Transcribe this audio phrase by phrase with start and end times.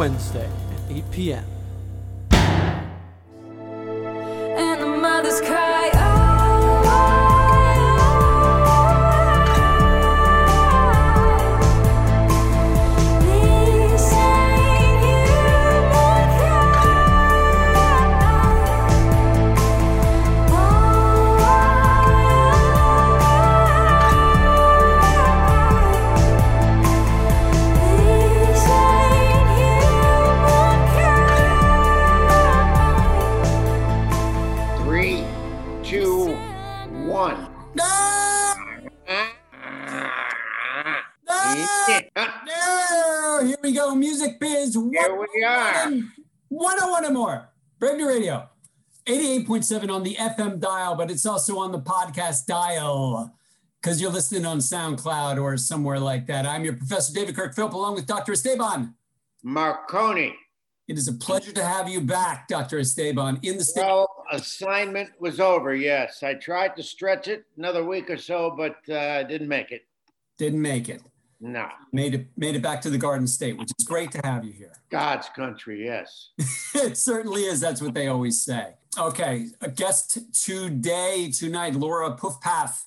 [0.00, 1.59] Wednesday at 8 p.m.
[45.00, 45.90] Here we are.
[46.48, 47.48] 101 and more.
[47.78, 48.48] Brave New Radio.
[49.06, 53.34] 88.7 on the FM dial, but it's also on the podcast dial
[53.80, 56.44] because you're listening on SoundCloud or somewhere like that.
[56.44, 58.32] I'm your professor, David Kirk Philp, along with Dr.
[58.32, 58.94] Esteban.
[59.44, 60.34] Marcone.
[60.86, 62.78] It is a pleasure to have you back, Dr.
[62.78, 63.82] Esteban, in the state.
[63.82, 65.74] Well, assignment was over.
[65.74, 69.86] Yes, I tried to stretch it another week or so, but uh, didn't make it.
[70.36, 71.00] Didn't make it.
[71.42, 74.44] No, Made it made it back to the Garden State, which is great to have
[74.44, 74.72] you here.
[74.90, 75.84] God's country.
[75.86, 76.30] Yes.
[76.74, 77.60] it certainly is.
[77.60, 78.74] That's what they always say.
[78.98, 82.82] Okay, a guest today, tonight, Laura Pufpaf,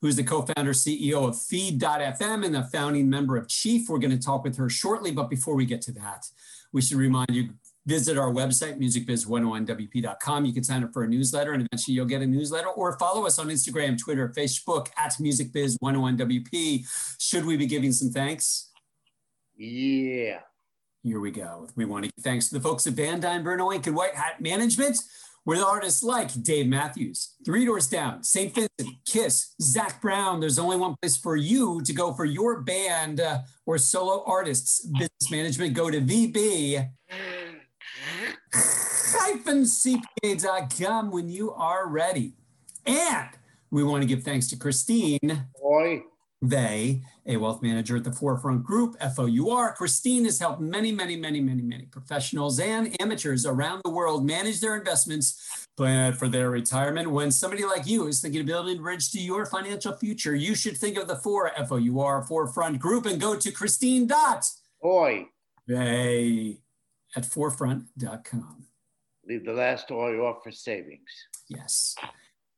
[0.00, 3.88] who's the co-founder, CEO of Feed.fm and the founding member of Chief.
[3.88, 6.26] We're going to talk with her shortly, but before we get to that,
[6.72, 7.50] we should remind you,
[7.88, 10.44] visit our website, musicbiz101wp.com.
[10.44, 13.26] You can sign up for a newsletter and eventually you'll get a newsletter or follow
[13.26, 16.86] us on Instagram, Twitter, Facebook at musicbiz101wp.
[17.18, 18.70] Should we be giving some thanks?
[19.56, 20.40] Yeah.
[21.02, 21.68] Here we go.
[21.74, 23.86] We want to give thanks to the folks at Van Dyne, Bruno Inc.
[23.86, 24.98] and White Hat Management,
[25.46, 28.54] with artists like Dave Matthews, Three Doors Down, St.
[28.54, 30.40] Vincent, Kiss, Zac Brown.
[30.40, 34.84] There's only one place for you to go for your band uh, or solo artists.
[34.86, 36.90] Business management, go to VB
[39.68, 42.34] cpa.com when you are ready.
[42.86, 43.28] And
[43.70, 46.02] we want to give thanks to Christine Boy.
[46.40, 49.74] they, a wealth manager at the Forefront Group, FOUR.
[49.74, 54.60] Christine has helped many, many, many, many, many professionals and amateurs around the world manage
[54.60, 57.10] their investments, plan for their retirement.
[57.10, 60.54] When somebody like you is thinking of building a bridge to your financial future, you
[60.54, 64.46] should think of the four FOUR Forefront Group and go to Christine dot
[64.80, 65.26] Boy.
[65.66, 66.58] they
[67.18, 68.64] at forefront.com.
[69.28, 71.10] Leave the last oil off for savings.
[71.48, 71.96] Yes.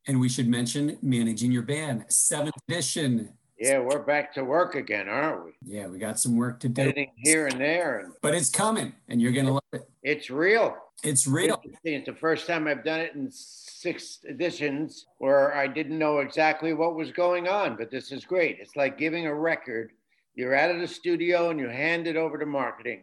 [0.06, 3.32] And we should mention managing your band, seventh edition.
[3.58, 5.52] Yeah, we're back to work again, aren't we?
[5.64, 8.94] Yeah, we got some work to do, Editing here and there, and but it's coming
[9.08, 9.88] and you're going to love it.
[10.02, 10.76] it's real.
[11.02, 11.60] It's real.
[11.82, 16.74] It's the first time I've done it in six editions where I didn't know exactly
[16.74, 18.58] what was going on, but this is great.
[18.60, 19.92] It's like giving a record.
[20.34, 23.02] You're out of the studio and you hand it over to marketing,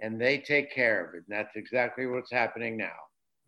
[0.00, 1.24] and they take care of it.
[1.28, 2.92] And that's exactly what's happening now.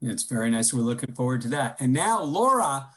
[0.02, 0.72] It's very nice.
[0.72, 1.76] We're looking forward to that.
[1.80, 2.88] And now, Laura,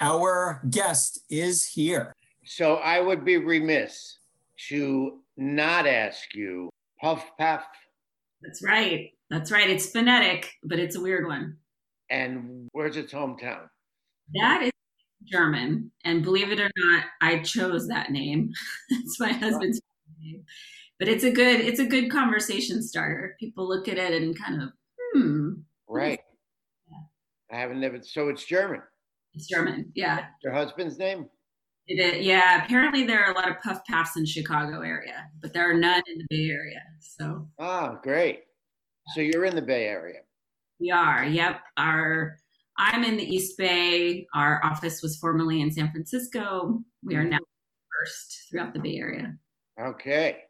[0.00, 2.12] our guest, is here.
[2.44, 4.18] So I would be remiss
[4.68, 6.68] to not ask you,
[7.00, 7.64] Puff Puff,
[8.42, 9.10] That's right.
[9.30, 9.70] That's right.
[9.70, 11.56] It's phonetic, but it's a weird one.
[12.10, 13.68] and where's its hometown?
[14.34, 14.72] That is
[15.24, 15.90] German.
[16.04, 18.50] And believe it or not, I chose that name.
[18.90, 19.80] it's my husband's
[20.20, 20.42] name.
[21.00, 23.34] But it's a good it's a good conversation starter.
[23.40, 24.68] People look at it and kind of,
[25.14, 25.50] hmm,
[25.88, 26.20] Right.
[27.52, 28.00] I haven't never.
[28.02, 28.80] So it's German.
[29.34, 29.90] it's German.
[29.96, 30.26] Yeah.
[30.44, 31.26] Your husband's name?
[31.88, 32.62] It is, yeah.
[32.64, 36.18] Apparently there are a lot of Pufpafs in Chicago area, but there are none in
[36.18, 36.80] the Bay Area.
[37.00, 38.40] So Ah, great.
[39.14, 40.20] So you're in the Bay Area.
[40.78, 41.24] we are.
[41.24, 41.60] Yep.
[41.78, 42.36] Our
[42.78, 44.26] I'm in the East Bay.
[44.34, 46.84] Our office was formerly in San Francisco.
[47.02, 47.38] We are now
[47.98, 49.34] first throughout the Bay Area.
[49.80, 50.42] Okay.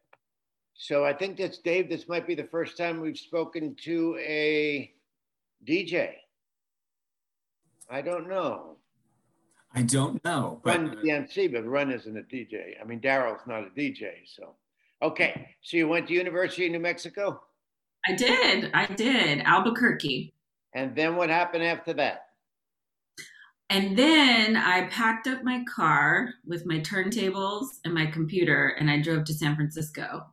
[0.82, 1.91] So I think that's Dave.
[1.91, 4.91] This might be the first time we've spoken to a
[5.69, 6.12] DJ.
[7.91, 8.79] I don't know.
[9.75, 12.81] I don't know, but Run DMC, but Run isn't a DJ.
[12.81, 14.09] I mean, Daryl's not a DJ.
[14.25, 14.55] So,
[15.03, 15.50] okay.
[15.61, 17.43] So you went to University of New Mexico?
[18.09, 18.71] I did.
[18.73, 19.41] I did.
[19.41, 20.33] Albuquerque.
[20.75, 22.30] And then what happened after that?
[23.70, 29.00] And then I packed up my car with my turntables and my computer and I
[29.00, 30.26] drove to San Francisco.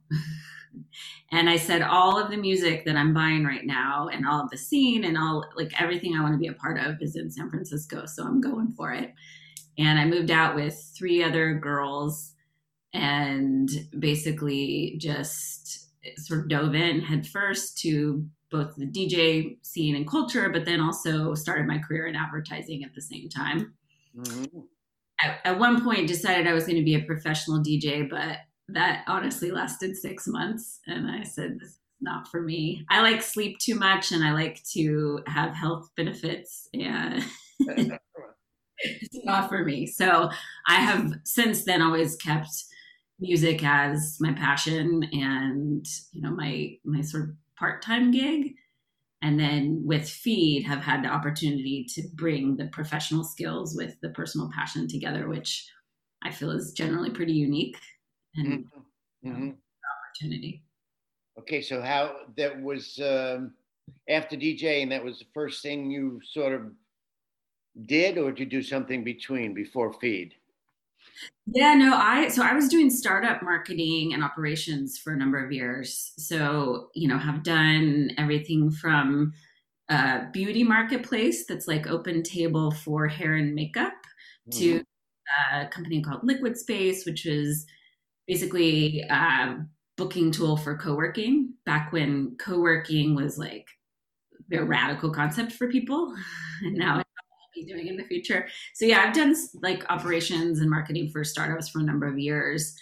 [1.32, 4.50] and I said, all of the music that I'm buying right now and all of
[4.50, 7.30] the scene and all like everything I want to be a part of is in
[7.30, 8.08] San Francisco.
[8.08, 9.14] So I'm going for it.
[9.78, 12.34] And I moved out with three other girls
[12.92, 13.70] and
[14.00, 20.08] basically just eh, sort of dove in head first to both the DJ scene and
[20.08, 23.74] culture, but then also started my career in advertising at the same time.
[24.16, 24.68] Mhm.
[25.22, 28.40] At, at one point, decided I was going to be a professional DJ, but
[28.70, 33.22] that honestly lasted six months, and I said, "This is not for me." I like
[33.22, 37.24] sleep too much, and I like to have health benefits, and
[38.80, 39.88] it's not for me.
[39.88, 40.30] So
[40.68, 42.50] I have since then always kept
[43.20, 48.56] music as my passion and you know my my sort of part-time gig
[49.22, 54.10] and then with feed have had the opportunity to bring the professional skills with the
[54.12, 55.70] personal passion together which
[56.24, 57.78] i feel is generally pretty unique
[58.36, 58.86] and Mhm.
[59.24, 59.62] Mhm.
[60.06, 60.64] opportunity
[61.40, 63.56] Okay, so how that was um,
[64.10, 66.74] after DJing, that was the first thing you sort of
[67.88, 70.36] did, or did you do something between before feed?
[71.46, 75.52] Yeah, no, I so I was doing startup marketing and operations for a number of
[75.52, 76.14] years.
[76.18, 79.34] So, you know, have done everything from
[79.90, 83.94] a beauty marketplace that's like open table for hair and makeup
[84.52, 85.56] to mm-hmm.
[85.56, 87.66] a company called Liquid Space, which is
[88.28, 89.58] basically a
[89.96, 93.68] booking tool for co-working back when co-working was like
[94.52, 96.14] a radical concept for people.
[96.64, 97.07] And now it's what I'll
[97.58, 98.48] be doing in the future.
[98.74, 102.76] So yeah, I've done like operations and marketing for startups for a number of years.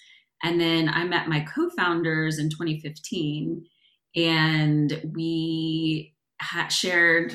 [0.44, 3.66] And then I met my co-founders in 2015
[4.16, 7.34] and we ha- shared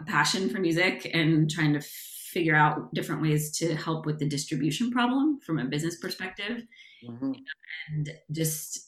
[0.00, 4.28] a passion for music and trying to figure out different ways to help with the
[4.28, 6.62] distribution problem from a business perspective
[7.04, 7.34] Mhm.
[7.88, 8.86] and just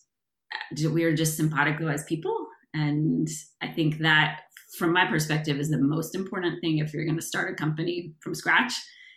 [0.90, 3.28] we are just simpatico as people and
[3.62, 4.42] i think that
[4.78, 8.12] from my perspective is the most important thing if you're going to start a company
[8.20, 8.72] from scratch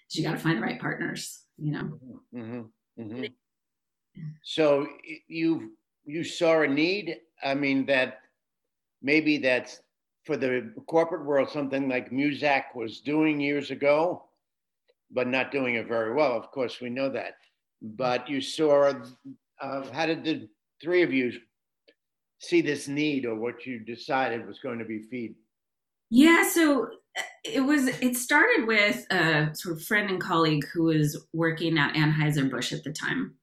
[0.10, 2.00] is you got to find the right partners you know
[2.34, 2.70] Mhm.
[3.00, 3.34] Mhm.
[4.44, 4.88] So
[5.28, 7.20] you you saw a need.
[7.44, 8.22] I mean that
[9.02, 9.82] maybe that's
[10.26, 14.30] for the corporate world something like Muzak was doing years ago,
[15.12, 16.34] but not doing it very well.
[16.38, 17.36] Of course, we know that.
[17.82, 18.94] But you saw.
[19.62, 20.50] Uh, how did the
[20.82, 21.32] three of you
[22.40, 25.36] see this need, or what you decided was going to be feed?
[26.10, 26.86] Yeah, so
[27.18, 31.78] uh, it was it started with a sort of friend and colleague who was working
[31.78, 33.36] at Anheuser-Busch at the time.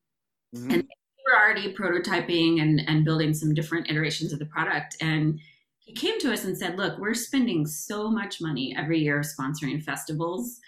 [0.57, 0.73] Mhm.
[0.75, 4.97] And we were already prototyping and, and building some different iterations of the product.
[5.01, 5.41] And
[5.79, 9.83] he came to us and said, look, we're spending so much money every year sponsoring
[9.83, 10.61] festivals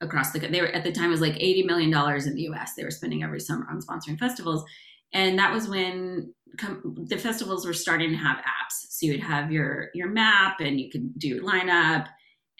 [0.00, 2.42] across the they were at the time it was like 80 million dollars in the
[2.42, 4.64] US they were spending every summer on sponsoring festivals
[5.12, 8.86] and that was when com- the festivals were starting to have apps.
[8.90, 12.08] So you would have your your map and you could do your lineup.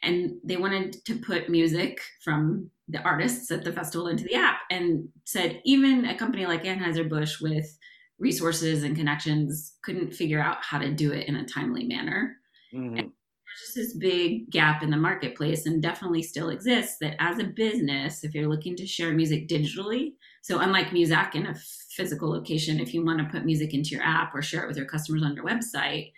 [0.02, 4.60] And they wanted to put music from the artists at the festival into the app
[4.70, 7.76] and said even a company like Anheuser-Busch with
[8.18, 12.36] resources and connections couldn't figure out how to do it in a timely manner.
[12.74, 12.94] Mhm.
[12.96, 17.44] there's just this big gap in the marketplace and definitely still exists that as a
[17.44, 20.12] business if you're looking to share music digitally
[20.48, 21.54] so unlike music in a
[21.90, 24.76] physical location if you want to put music into your app or share it with
[24.78, 26.12] your customers on your website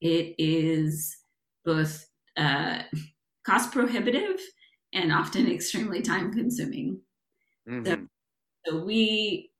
[0.00, 1.16] it is
[1.64, 2.82] both uh,
[3.44, 4.40] cost prohibitive
[4.92, 7.00] and often extremely time consuming
[7.68, 8.08] Mhm.
[8.66, 9.52] so we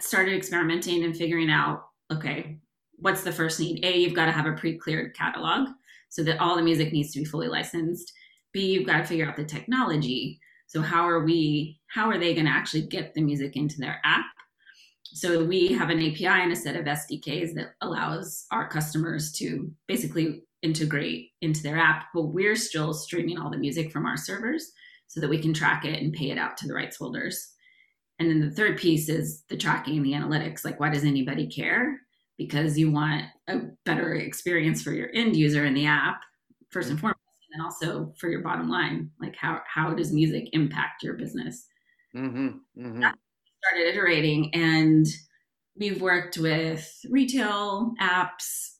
[0.00, 2.58] started experimenting and figuring out okay,
[2.98, 3.84] what's the first need?
[3.84, 5.68] A, you've got to have a pre cleared catalog
[6.08, 8.12] so that all the music needs to be fully licensed.
[8.52, 10.40] B, you've got to figure out the technology.
[10.66, 14.00] So how are we, how are they going to actually get the music into their
[14.04, 14.26] app?
[15.04, 19.70] So we have an API and a set of SDKs that allows our customers to
[19.86, 24.72] basically integrate into their app, but we're still streaming all the music from our servers
[25.06, 27.52] so that we can track it and pay it out to the rights holders.
[28.18, 30.64] And then the third piece is the tracking and the analytics.
[30.64, 31.98] Like, why does anybody care?
[32.38, 36.20] Because you want a better experience for your end user in the app,
[36.70, 37.15] first and foremost,
[37.56, 39.10] and also for your bottom line.
[39.18, 41.66] Like, how, how does music impact your business?
[42.14, 42.60] Mhm.
[42.76, 43.14] Mhm.
[43.64, 45.06] Started iterating, and
[45.74, 48.76] we've worked with retail apps,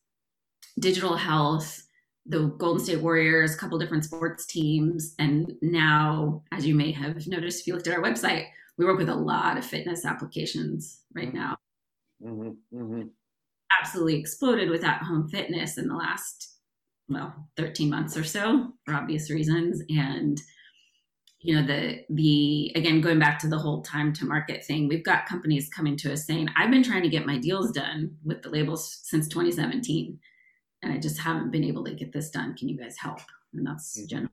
[0.78, 1.87] digital health,
[2.26, 5.14] the Golden State Warriors, a couple different sports teams.
[5.18, 8.99] And now, as you may have noticed if you looked at our website, we work
[8.99, 11.56] with a lot of fitness applications right now.
[12.23, 12.56] Mhm.
[12.73, 13.11] Mhm.
[13.80, 16.55] absolutely exploded with at home fitness in the last
[17.08, 20.40] well 13 months or so for obvious reasons and
[21.40, 25.04] you know the the again going back to the whole time to market thing we've
[25.04, 28.42] got companies coming to us saying i've been trying to get my deals done with
[28.42, 30.18] the labels since 2017
[30.82, 33.20] and i just haven't been able to get this done can you guys help
[33.52, 34.08] and that's Mhm.
[34.08, 34.30] generally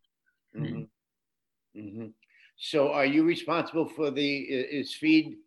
[0.55, 0.89] Mhm.
[1.75, 2.13] Mhm.
[2.57, 5.37] So are you responsible for the, is Feed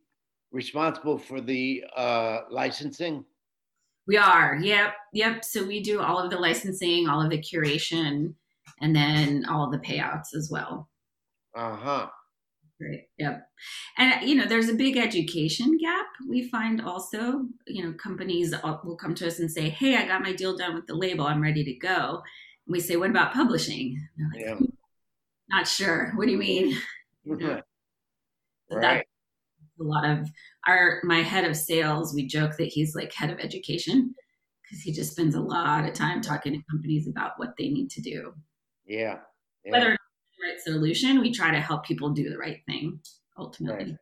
[0.51, 3.25] responsible for the uh, licensing?
[4.07, 4.57] We are.
[4.63, 4.95] Yep.
[5.15, 5.45] Yep.
[5.45, 8.35] So we do all of the licensing, all of the curation,
[8.81, 10.89] and then all the payouts as well.
[11.55, 12.09] Uh-huh.
[12.81, 13.05] Right.
[13.19, 13.49] Yep.
[13.97, 16.07] And you know, there's a big education gap.
[16.29, 20.23] We find also, you know, companies will come to us and say, "Hey, I got
[20.23, 21.27] my deal done with the label.
[21.27, 22.23] I'm ready to go."
[22.67, 23.99] And we say, "What about publishing?"
[24.35, 24.59] Like, Yeah.
[25.49, 26.13] "Not sure.
[26.17, 26.77] What do you mean?"
[27.27, 27.63] Mhm.
[28.71, 28.81] So Right.
[28.81, 29.07] that's
[29.79, 30.31] a lot of
[30.67, 32.15] our my head of sales.
[32.15, 34.15] We joke that he's like head of education
[34.63, 37.91] because he just spends a lot of time talking to companies about what they need
[37.91, 38.35] to do.
[38.85, 39.19] Yeah.
[39.65, 39.73] yeah.
[39.73, 40.03] Whether it's
[40.65, 43.01] the right solution, we try to help people do the right thing
[43.39, 43.85] ultimately.
[43.85, 43.97] Right.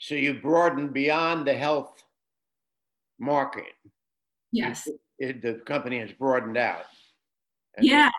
[0.00, 2.02] So you broaden beyond the health
[3.18, 3.72] market.
[4.52, 4.86] Yes.
[5.18, 6.86] It- the company has broadened out.
[7.78, 8.10] Yeah.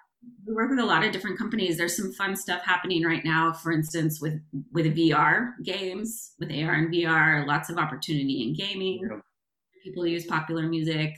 [0.45, 1.77] We work with a lot of different companies.
[1.77, 4.39] There's some fun stuff happening right now, for instance, with
[4.71, 9.01] with VR games, with AR and VR, lots of opportunity in gaming.
[9.09, 9.19] Yeah.
[9.83, 11.15] People use popular music.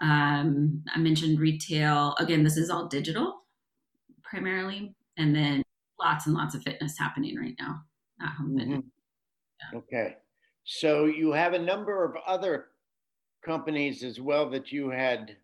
[0.00, 2.14] Um, I mentioned retail.
[2.18, 3.42] Again, this is all digital
[4.22, 4.94] primarily.
[5.18, 5.62] And then
[6.00, 7.82] lots and lots of fitness happening right now
[8.20, 8.80] at home fitness.
[8.80, 9.78] Mhm.
[9.78, 10.16] Okay.
[10.64, 12.68] So you have a number of other
[13.44, 15.36] companies as well that you had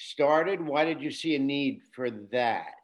[0.00, 0.64] started.
[0.64, 2.74] Why did you see a need for that?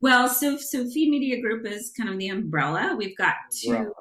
[0.00, 2.94] Well, so so Feed Media Group is kind of the umbrella.
[2.96, 3.92] We've got two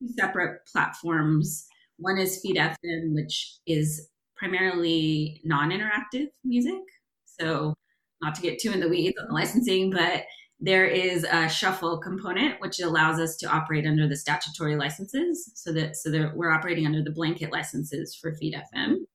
[0.00, 1.66] two separate platforms.
[1.98, 6.80] One is Feed FM, which is primarily non-interactive music.
[7.24, 7.74] So
[8.20, 10.24] not to get too in the weeds on the licensing, but
[10.60, 15.50] there is a shuffle component which allows us to operate under the statutory licenses.
[15.54, 19.06] So that so that we're operating under the blanket licenses for Feed FM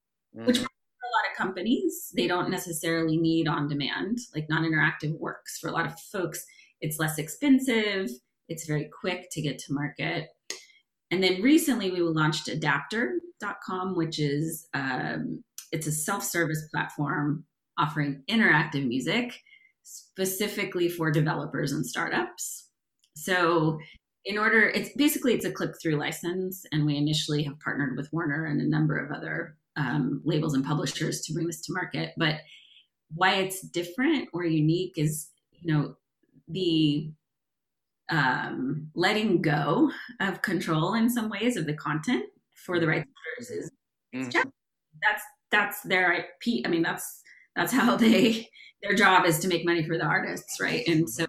[0.46, 0.68] which Mhm.
[1.18, 5.58] Lot of companies they don't necessarily need on demand like non-interactive works.
[5.58, 6.46] For a lot of folks
[6.80, 8.10] it's less expensive
[8.48, 10.30] it's very quick to get to market.
[11.10, 17.46] And then recently we launched adaptr.com which is um, it's a self-service platform
[17.80, 19.40] offering interactive music
[19.82, 22.70] specifically for developers and startups.
[23.16, 23.80] So
[24.26, 28.46] in order it's basically it's a click-through license and we initially have partnered with warner
[28.46, 32.14] and a number of other um, labels and publishers to bring this to market.
[32.18, 32.42] But
[33.16, 35.96] why it's different or unique is, you know,
[36.50, 37.12] the
[38.10, 39.92] um, letting go
[40.22, 42.26] of control in some ways of the content
[42.66, 43.72] for the rights holders is
[44.16, 44.32] Mhm.
[45.02, 46.64] that's that's their IP.
[46.66, 47.22] I mean, that's
[47.56, 48.50] that's how they
[48.84, 50.88] their job is to make money for the artists, right?
[50.88, 51.26] And so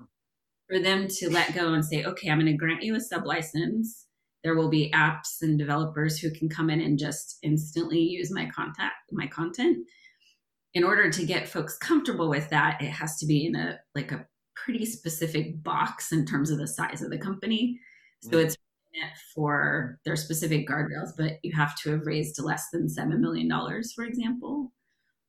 [0.69, 3.27] for them to let go and say, okay, I'm going to grant you a sub
[3.27, 4.08] license.
[4.45, 8.49] There will be apps and developers who can come in and just instantly use my
[8.51, 9.79] contact, my content.
[10.75, 14.13] In order to get folks comfortable with that, it has to be in a like
[14.13, 17.81] a pretty specific box in terms of the size of the company.
[18.23, 18.45] So Mhm.
[18.45, 18.57] it's
[19.35, 23.93] for their specific guardrails, but you have to have raised less than seven million dollars,
[23.93, 24.73] for example,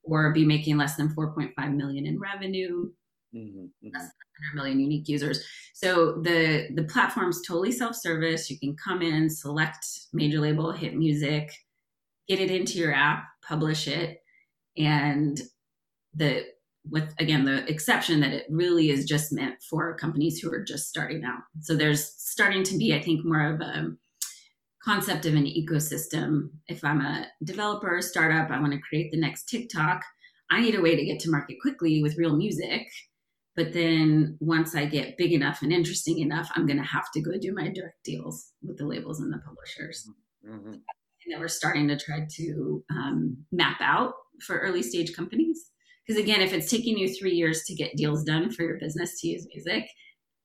[0.03, 2.91] or be making less than 4.5 million in revenue
[3.33, 3.71] Mhm.
[3.83, 3.91] Mhm.
[3.93, 5.43] 100 million unique users.
[5.74, 8.50] So the the platform's totally self-service.
[8.50, 11.51] You can come in, select major label, hit music,
[12.27, 14.19] get it into your app, publish it,
[14.77, 15.41] and
[16.15, 16.45] the
[16.89, 20.89] with again the exception that it really is just meant for companies who are just
[20.89, 21.41] starting out.
[21.62, 23.91] So there's starting to be, I think, more of a
[24.83, 26.50] concept of an ecosystem.
[26.67, 30.03] If I'm a developer, startup, I want to create the next TikTok.
[30.51, 32.88] I need a way to get to market quickly with real music.
[33.59, 37.19] But then once I get big enough and interesting enough, I'm going to have to
[37.19, 40.09] go do my direct deals with the labels and the publishers.
[40.47, 40.75] Mhm.
[40.75, 40.81] And
[41.29, 45.71] then we're starting to try to um, map out for early stage companies.
[46.07, 49.19] Because again, if it's taking you three years to get deals done for your business
[49.19, 49.89] to use music,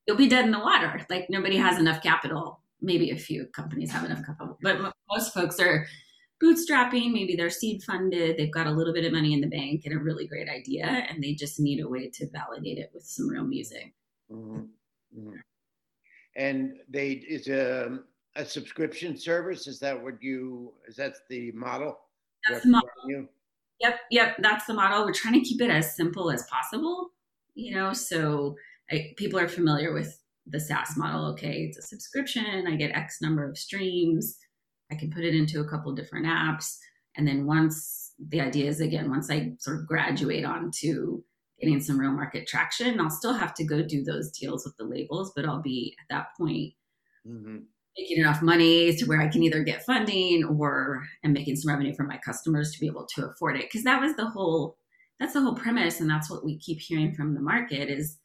[0.08, 1.06] you'll be dead in the water.
[1.08, 2.64] Like nobody has enough capital.
[2.82, 5.86] Maybe a few companies have enough capital, but most folks are
[6.42, 7.12] bootstrapping.
[7.12, 8.36] Maybe they're seed funded.
[8.36, 10.86] They've got a little bit of money in the bank and a really great idea,
[10.86, 13.94] and they just need a way to validate it with some real music.
[14.30, 14.68] Mhm.
[15.16, 15.40] Mhm.
[16.36, 18.04] And they is a
[18.36, 19.66] a subscription service.
[19.66, 20.74] Is that what you?
[20.88, 21.96] Is that the model?
[22.48, 22.88] That's the model.
[23.06, 23.28] You?
[23.80, 25.04] Yep, yep, that's the model.
[25.04, 27.12] We're trying to keep it as simple as possible,
[27.54, 28.56] you know, so
[28.90, 31.26] I, people are familiar with the SaaS model.
[31.32, 34.38] Okay, it's a subscription, I get X number of streams,
[34.90, 36.78] I can put it into a couple different apps,
[37.16, 41.22] And then once the idea is again, once I sort of graduate onto
[41.60, 44.84] getting some real market traction, I'll still have to go do those deals with the
[44.84, 46.74] labels, but I'll be at that point
[47.24, 47.66] Mhm.
[47.96, 51.94] making enough money to where I can either get funding or am making some revenue
[51.94, 53.62] from my customers to be able to afford it.
[53.62, 54.78] Because that was the whole
[55.20, 58.18] that's the whole premise, and that's what we keep hearing from the market is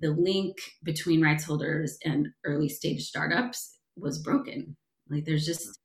[0.00, 4.76] the link between rights holders and early stage startups was broken.
[5.08, 5.80] Like there's just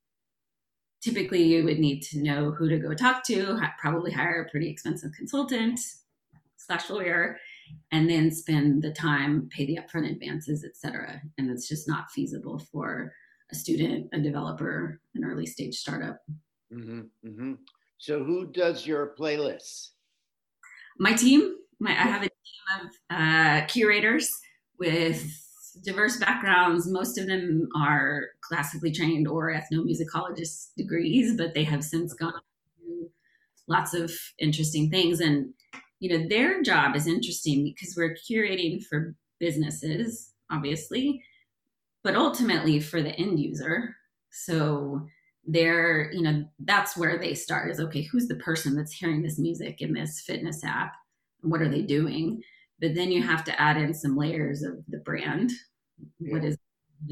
[1.02, 4.68] typically you would need to know who to go talk to, probably hire a pretty
[4.68, 5.80] expensive consultant
[6.56, 7.38] slash lawyer,
[7.92, 11.20] and then spend the time, pay the upfront advances, etc.
[11.38, 13.12] And it's just not feasible for
[13.50, 16.20] a student, a developer, an early stage startup.
[16.72, 17.08] Mhm.
[17.24, 17.58] Mhm.
[17.98, 19.90] So who does your playlists?
[20.98, 24.30] My team, my, I have a team of uh, curators
[24.78, 25.24] with
[25.70, 26.88] diverse backgrounds.
[26.88, 32.32] Most of them are classically trained or ethnomusicologist degrees, but they have since gone
[32.78, 33.10] through
[33.68, 35.20] lots of interesting things.
[35.20, 35.52] And,
[36.00, 41.22] you know, their job is interesting because we're curating for businesses, obviously,
[42.02, 43.96] but ultimately for the end user.
[44.30, 45.06] So
[45.46, 49.38] they're, you know, that's where they start is okay, who's the person that's hearing this
[49.38, 50.92] music in this fitness app?
[51.42, 52.42] What are they doing?
[52.80, 55.50] But then you have to add in some layers of the brand.
[56.18, 56.28] Yeah.
[56.28, 56.56] is what is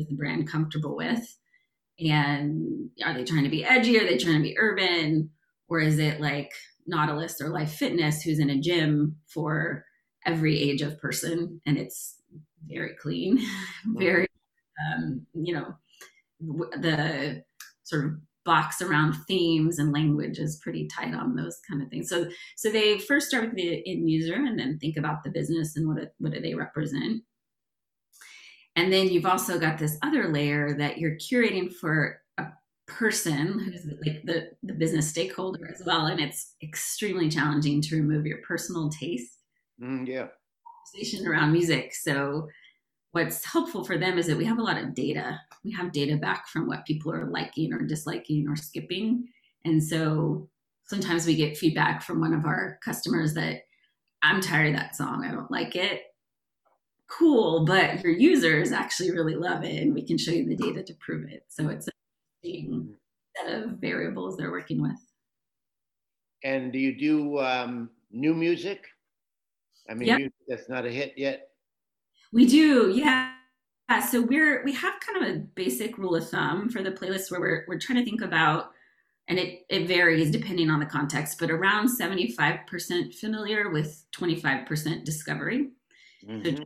[0.08, 1.36] the brand comfortable with?
[2.00, 3.98] And are they trying to be edgy?
[3.98, 5.30] Are they trying to be urban?
[5.68, 6.52] Or is it like
[6.86, 9.84] Nautilus or Life Fitness who's in a gym for
[10.24, 12.20] every age of person and it's
[12.66, 13.40] very clean,
[13.86, 14.26] very,
[14.92, 15.74] um, you know,
[16.40, 17.42] the
[17.84, 18.12] sort of
[18.52, 22.08] box around themes and language is pretty tight on those kind of things.
[22.08, 22.26] So,
[22.56, 25.86] so they first start with the end user and then think about the business and
[25.86, 27.22] what it, what do they represent.
[28.74, 32.46] And then you've also got this other layer that you're curating for a
[32.86, 36.06] person who's like the, the business stakeholder as well.
[36.06, 39.34] And it's extremely challenging to remove your personal taste
[39.80, 40.26] Mm, yeah.
[40.92, 41.94] conversation around music.
[41.94, 42.48] So
[43.12, 45.40] what's helpful for them is that we have a lot of data.
[45.64, 49.28] We have data back from what people are liking or disliking or skipping.
[49.64, 50.48] And so
[50.84, 53.62] sometimes we get feedback from one of our customers that
[54.22, 55.24] I'm tired of that song.
[55.24, 56.02] I don't like it.
[57.06, 60.82] Cool, but your users actually really love it, and we can show you the data
[60.82, 61.46] to prove it.
[61.48, 61.90] So it's a
[62.42, 62.94] interesting
[63.36, 64.98] set of variables they're working with.
[66.44, 68.86] And do you do um, new music?
[69.88, 70.18] I mean, Yep.
[70.18, 71.50] music that's not a hit yet.
[72.32, 73.34] We do, yeah.
[73.90, 77.30] Yeah, So we're we have kind of a basic rule of thumb for the playlist
[77.30, 78.72] where we're we're trying to think about,
[79.28, 84.04] and it it varies depending on the context, but around seventy five percent familiar with
[84.12, 85.70] twenty five percent discovery.
[86.22, 86.64] Mhm.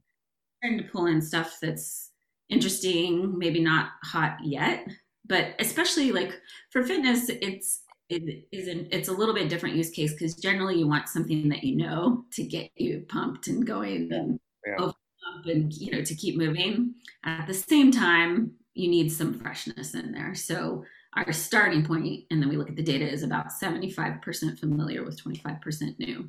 [0.62, 2.10] Trying to pull in stuff that's
[2.48, 4.86] interesting, maybe not hot yet,
[5.26, 10.12] but especially like for fitness, it's it isn't it's a little bit different use case
[10.12, 14.38] because generally you want something that you know to get you pumped and going and
[14.66, 14.82] Yeah.
[15.38, 19.94] Up and you know to keep moving at the same time you need some freshness
[19.94, 23.48] in there so our starting point and then we look at the data is about
[23.52, 26.28] 75% familiar with 25% new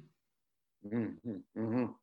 [0.86, 1.16] Mhm.
[1.58, 1.84] Mhm.
[1.88, 1.96] our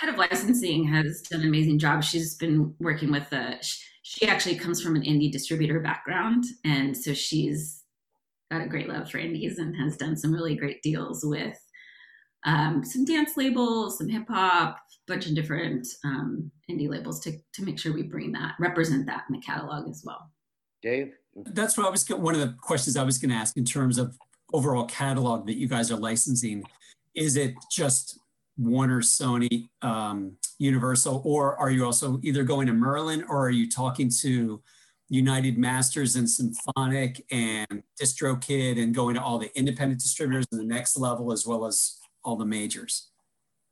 [0.00, 3.58] head of licensing has done an amazing job she's been working with a
[4.02, 7.84] she actually comes from an indie distributor background and so she's
[8.50, 11.58] got a great love for indies and has done some really great deals with
[12.44, 17.62] um, some dance labels, some hip hop, bunch of different um, indie labels to to
[17.62, 20.30] make sure we bring that represent that in the catalog as well.
[20.82, 21.14] Dave?
[21.34, 23.98] That's what I was, one of the questions I was going to ask in terms
[23.98, 24.16] of
[24.52, 26.62] overall catalog that you guys are licensing.
[27.14, 28.18] Is it just
[28.56, 33.68] Warner, Sony, um, Universal, or are you also either going to Merlin or are you
[33.68, 34.62] talking to
[35.08, 40.64] United Masters and Symphonic and DistroKid and going to all the independent distributors in the
[40.64, 43.08] next level as well as all the majors?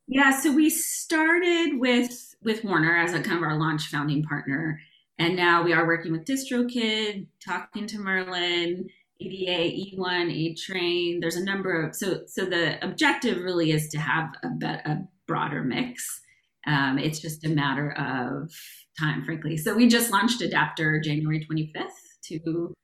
[0.08, 4.80] Yeah, so we started with with Warner as a kind of our launch founding partner,
[5.18, 8.88] and now we are working with DistroKid, talking to Merlin,
[9.20, 11.20] ADA, E1, A Train.
[11.20, 15.08] There's a number of so so the objective really is to have a, be, a
[15.26, 16.20] broader mix.
[16.66, 18.50] Um, it's just a matter of
[18.98, 19.56] time, frankly.
[19.56, 21.88] So we just launched Adaptr January 25th
[22.24, 22.74] to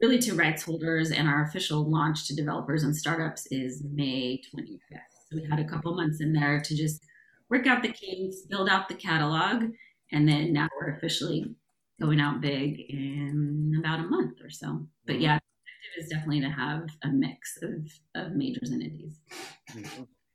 [0.00, 5.13] really to rights holders, and our official launch to developers and startups is May 25th.
[5.24, 7.02] So we had a couple months in there to just
[7.48, 9.70] work out the kinks, build out the catalog,
[10.12, 11.54] and then now we're officially
[12.00, 14.86] going out big in about a month or so.
[15.06, 19.20] But yeah, the objective is definitely to have a mix of, of majors and indies.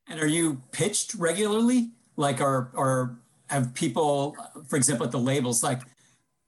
[0.08, 1.92] And are you pitched regularly?
[2.16, 4.36] Like, are, are, have people,
[4.68, 5.82] for example, at the labels, like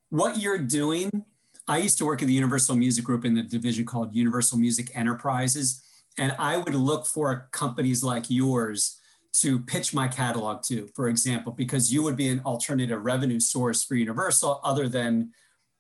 [0.10, 1.26] what you're doing?
[1.68, 4.92] I used to work at the Universal Music Group in the division called Universal Music
[4.96, 5.84] Enterprises.
[6.18, 9.00] And I would look for companies like yours
[9.34, 13.84] to pitch my catalog to, for example, because you would be an alternative revenue source
[13.84, 15.32] for Universal other than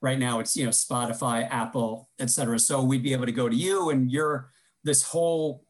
[0.01, 2.57] right now it's, you know, Spotify, Apple, et cetera.
[2.57, 4.49] So we'd be able to go to you and you're
[4.83, 5.65] this whole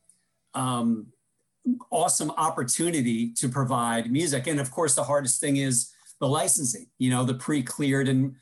[0.54, 1.08] um,
[1.90, 4.48] awesome opportunity to provide music.
[4.48, 8.08] And of course, the hardest thing is the licensing, you know, the pre-cleared.
[8.08, 8.36] And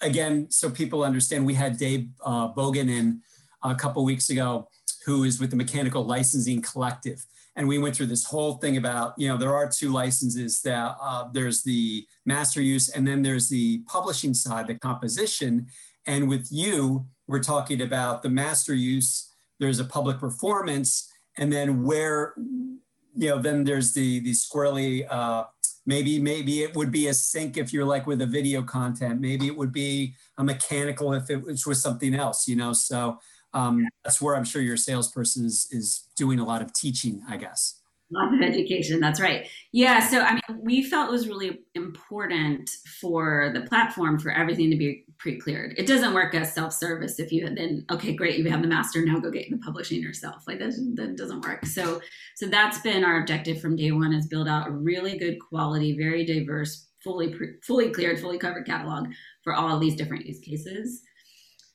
[0.00, 3.22] again, so people understand, we had Dave uh, Bogan in
[3.62, 4.68] a couple weeks ago,
[5.06, 7.24] who is with the Mechanical Licensing Collective.
[7.54, 10.96] And we went through this whole thing about, you know, there are two licenses that
[11.00, 15.68] uh, there's the master use and then there's the publishing side, the composition.
[16.06, 21.82] And with you, we're talking about the master use, there's a public performance, and then
[21.84, 25.44] where you know then there's the the squirrely uh,
[25.86, 29.46] maybe maybe it would be a sync if you're like with a video content maybe
[29.46, 33.18] it would be a mechanical if it was with something else you know so
[33.56, 37.36] um, that's where i'm sure your salesperson is is doing a lot of teaching i
[37.36, 37.80] guess
[38.12, 39.00] Lots of education.
[39.00, 39.48] That's right.
[39.72, 39.98] Yeah.
[40.06, 44.76] So, I mean, we felt it was really important for the platform for everything to
[44.76, 45.74] be pre cleared.
[45.76, 49.04] It doesn't work as self service if you then, okay, great, you have the master,
[49.04, 50.44] now go get the publishing yourself.
[50.46, 51.66] Like that, that doesn't work.
[51.66, 52.00] So,
[52.36, 55.96] so that's been our objective from day one is build out a really good quality,
[55.96, 59.08] very diverse, fully, pre, fully cleared, fully covered catalog
[59.42, 61.02] for all of these different use cases.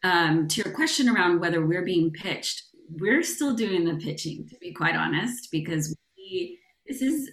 [0.03, 4.57] Um, to your question around whether we're being pitched, we're still doing the pitching, to
[4.57, 5.95] be quite honest, because
[6.87, 7.31] this is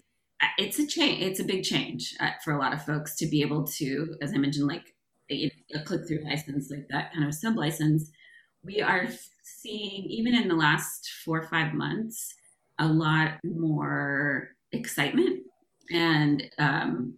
[0.56, 3.42] it's a change it's a big change uh, for a lot of folks to be
[3.42, 4.94] able to as i mentioned like
[5.30, 8.10] a, a click through license like that kind of sub license
[8.64, 9.06] we are
[9.42, 12.34] seeing even in the last four or five months
[12.78, 15.40] a lot more excitement
[15.90, 17.14] and um,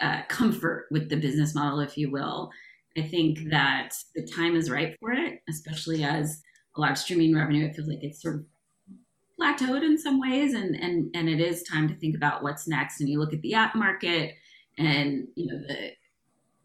[0.00, 2.50] uh, comfort with the business model if you will
[2.96, 6.42] i think that the time is right for it especially as
[6.76, 8.44] a lot of streaming revenue it feels like it's sort of
[9.42, 13.00] plateaued in some ways and and and it is time to think about what's next.
[13.00, 14.34] And you look at the app market
[14.78, 15.92] and you know the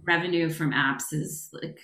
[0.03, 1.79] revenue from apps is like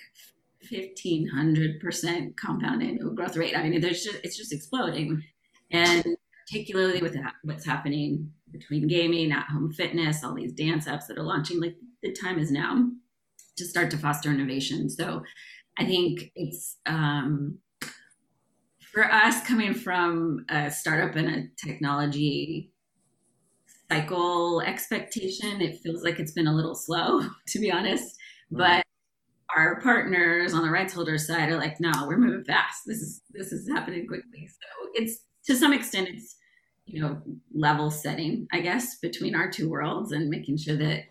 [0.72, 3.56] 1500% compound annual growth rate.
[3.56, 5.22] I mean there's just it's just exploding.
[5.70, 6.04] And
[6.46, 11.24] particularly with what's happening between gaming at home fitness all these dance apps that are
[11.24, 12.88] launching like the time is now
[13.56, 14.88] to start to foster innovation.
[14.90, 15.22] So
[15.78, 17.58] i think it's um,
[18.92, 22.72] for us coming from a startup and a technology
[23.90, 28.16] cycle expectation it feels like it's been a little slow to be honest.
[28.50, 28.84] But
[29.56, 32.82] our partners on the rights holder side are like no we're moving fast.
[32.86, 34.46] This is this is happening quickly.
[34.46, 36.36] So it's to some extent it's
[36.86, 37.20] you know
[37.54, 41.04] level setting i guess between our two worlds and making sure that at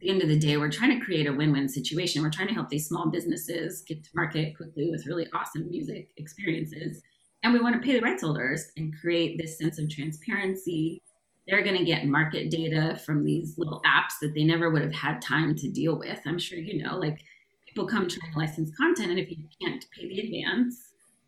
[0.00, 2.54] the end of the day we're trying to create a win-win situation we're trying to
[2.54, 7.02] help these small businesses get to market quickly with really awesome music experiences
[7.42, 11.02] and we want to pay the rights holders and create this sense of transparency.
[11.48, 14.94] They're going to get market data from these little apps that they never would have
[14.94, 16.20] had time to deal with.
[16.26, 17.18] I'm sure you know, like
[17.66, 20.76] people come trying to license content, and if you can't pay the advance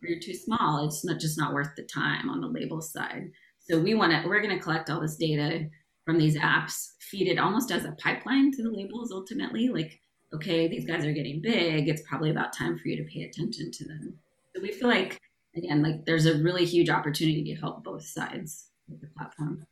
[0.03, 3.31] or you're too small, it's not just not worth the time on the label side.
[3.59, 5.67] So we want to, we're going to collect all this data
[6.05, 9.69] from these apps, feed it almost as a pipeline to the labels ultimately.
[9.69, 10.01] Like,
[10.35, 11.89] okay, these guys are getting big.
[11.89, 14.15] It's probably about time for you to pay attention to them.
[14.55, 15.19] So we feel like
[15.57, 19.65] again, like there's a really huge opportunity to help both sides of the platform.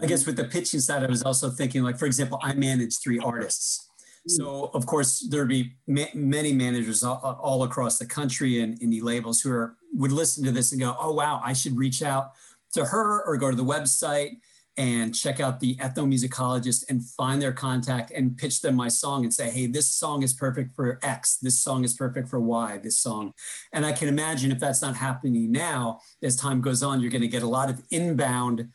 [0.00, 3.00] I guess with the pitching side, I was also thinking, like, for example, I manage
[3.00, 3.88] three artists.
[4.28, 4.30] Mm.
[4.30, 9.02] So, of course, there'd be ma- many managers all, all, across the country and indie
[9.02, 12.32] labels who are would listen to this and go, "Oh, wow, I should reach out
[12.74, 14.36] to her or go to the website
[14.76, 19.32] and check out the ethnomusicologist and find their contact and pitch them my song and
[19.32, 22.98] say, hey, this song is perfect for X, this song is perfect for Y, this
[22.98, 23.34] song.
[23.72, 27.22] And I can imagine if that's not happening now, as time goes on, you're going
[27.22, 28.68] to get a lot of inbound,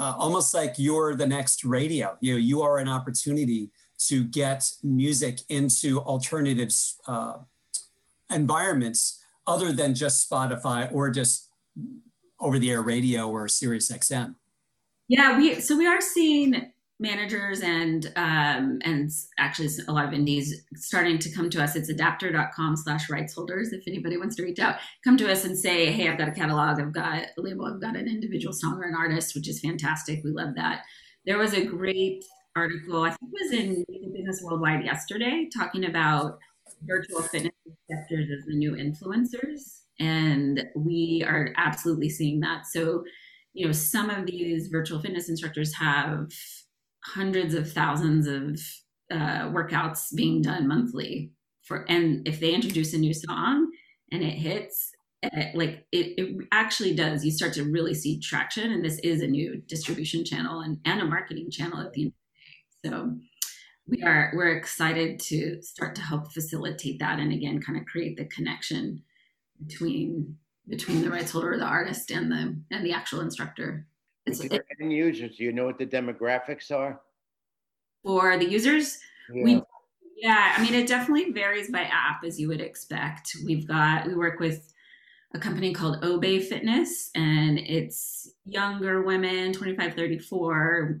[0.00, 2.16] uh, almost like you're the next radio.
[2.20, 3.70] You know, you are an opportunity
[4.08, 6.70] to get music into alternative
[7.06, 7.38] uh,
[8.32, 11.50] environments other than just Spotify or just
[12.40, 14.34] over the air radio or Sirius XM.
[15.08, 20.64] Yeah, we so we are seeing managers and um, and actually a lot of indies
[20.74, 21.76] starting to come to us.
[21.76, 23.72] It's adaptr.com slash rights holders.
[23.72, 26.32] If anybody wants to reach out, come to us and say, hey, I've got a
[26.32, 29.60] catalog, I've got a label, I've got an individual song or an artist, which is
[29.60, 30.24] fantastic.
[30.24, 30.82] We love that.
[31.26, 36.38] There was a great article, I think it was in Business Worldwide yesterday, talking about
[36.82, 39.82] virtual fitness instructors as the new influencers.
[39.98, 42.66] And we are absolutely seeing that.
[42.66, 43.04] So
[43.56, 46.28] you know, some of these virtual fitness instructors have
[47.02, 48.60] hundreds of thousands of
[49.10, 53.70] uh, workouts being done monthly for, and if they introduce a new song
[54.12, 54.90] and it hits,
[55.22, 59.22] eh, like it, it actually does you start to really see traction and this is
[59.22, 62.14] a new distribution channel and, and a marketing channel at the end of
[62.82, 62.94] the day.
[62.94, 63.16] So
[63.88, 68.18] we are we're excited to start to help facilitate that and again kind of create
[68.18, 69.02] the connection
[69.64, 70.36] between
[70.68, 73.86] between the rights holder the artist and the and the actual instructor
[74.26, 77.00] it's, you're end users, do you know what the demographics are?
[78.06, 78.98] for the users
[79.32, 79.44] Yeah.
[79.44, 79.62] we
[80.16, 84.14] yeah i mean it definitely varies by app as you would expect we've got we
[84.14, 84.72] work with
[85.34, 91.00] a company called obé fitness and it's younger women 25 34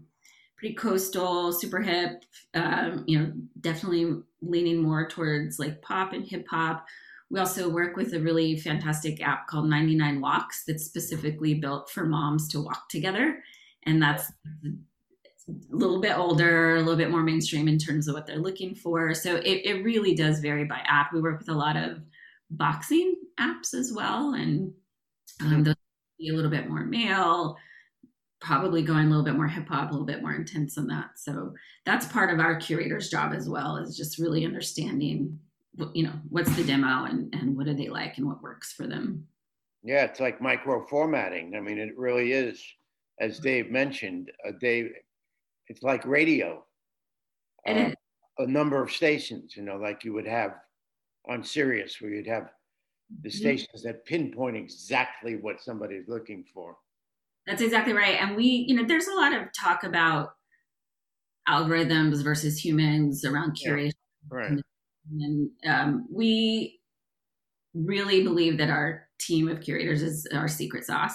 [0.56, 2.24] pretty coastal super hip
[2.54, 6.86] um, you know definitely leaning more towards like pop and hip hop
[7.30, 12.04] we also work with a really fantastic app called 99 walks that's specifically built for
[12.04, 13.42] moms to walk together
[13.86, 14.30] and that's
[15.48, 18.74] a little bit older, a little bit more mainstream in terms of what they're looking
[18.74, 19.14] for.
[19.14, 21.12] So it, it really does vary by app.
[21.12, 22.00] We work with a lot of
[22.50, 24.72] boxing apps as well, and
[25.40, 25.74] um, those
[26.18, 27.56] be a little bit more male,
[28.40, 31.10] probably going a little bit more hip hop, a little bit more intense than that.
[31.16, 31.52] So
[31.84, 35.38] that's part of our curator's job as well, is just really understanding,
[35.94, 38.86] you know, what's the demo and, and what do they like and what works for
[38.86, 39.26] them.
[39.82, 41.54] Yeah, it's like micro formatting.
[41.54, 42.64] I mean, it really is,
[43.20, 44.90] as Dave mentioned, uh, Dave,
[45.68, 46.64] it's like radio.
[47.66, 47.94] It Uh, is.
[48.38, 50.56] A number of stations, you know, like you would have
[51.26, 52.50] on Sirius, where you'd have
[53.22, 53.32] the Mhm.
[53.32, 56.76] stations that pinpoint exactly what somebody's looking for.
[57.46, 58.20] That's exactly right.
[58.20, 60.36] And we, you know, there's a lot of talk about
[61.48, 63.70] algorithms versus humans around Yeah.
[63.70, 63.92] curation.
[64.28, 64.60] Right.
[65.10, 66.80] And um, we
[67.74, 71.14] really believe that our team of curators is our secret sauce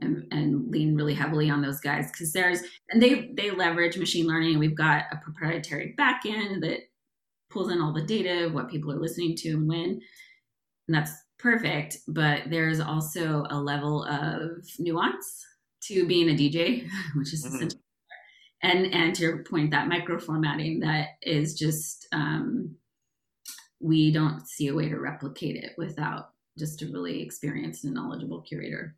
[0.00, 2.60] and, and lean really heavily on those guys because there's,
[2.90, 4.58] and they, they leverage machine learning.
[4.58, 6.80] We've got a proprietary backend that
[7.50, 10.00] pulls in all the data of what people are listening to and when.
[10.86, 11.98] And that's perfect.
[12.08, 15.44] But there's also a level of nuance
[15.84, 17.54] to being a DJ, which is Mhm.
[17.54, 17.82] essentially
[18.62, 22.74] and and to your point that micro formatting that is just um,
[23.80, 28.40] we don't see a way to replicate it without just a really experienced and knowledgeable
[28.42, 28.96] curator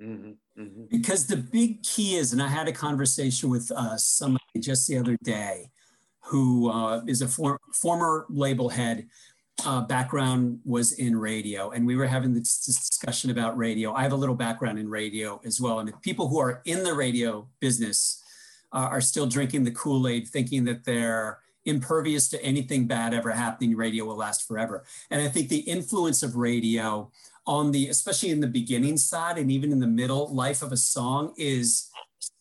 [0.00, 4.44] hmm hmm Because the big key is, and I had a conversation with uh, somebody
[4.58, 5.70] just the other day
[6.24, 9.06] who uh, is a for, former label head.
[9.66, 13.92] Uh, background was in radio, and we were having this, this discussion about radio.
[13.92, 15.80] I have a little background in radio as well.
[15.80, 18.22] And if people who are in the radio business
[18.72, 23.30] uh, are still drinking the Kool Aid, thinking that they're impervious to anything bad ever
[23.30, 24.84] happening, radio will last forever.
[25.10, 27.10] And I think the influence of radio
[27.46, 30.76] on the especially in the beginning side and even in the middle life of a
[30.76, 31.88] song is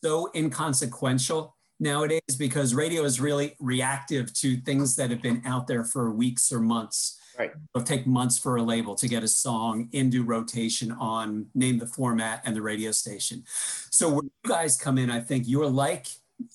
[0.03, 5.83] so inconsequential nowadays because radio is really reactive to things that have been out there
[5.83, 7.51] for weeks or months Right.
[7.73, 11.87] it'll take months for a label to get a song into rotation on name the
[11.87, 16.07] format and the radio station so where you guys come in i think you're like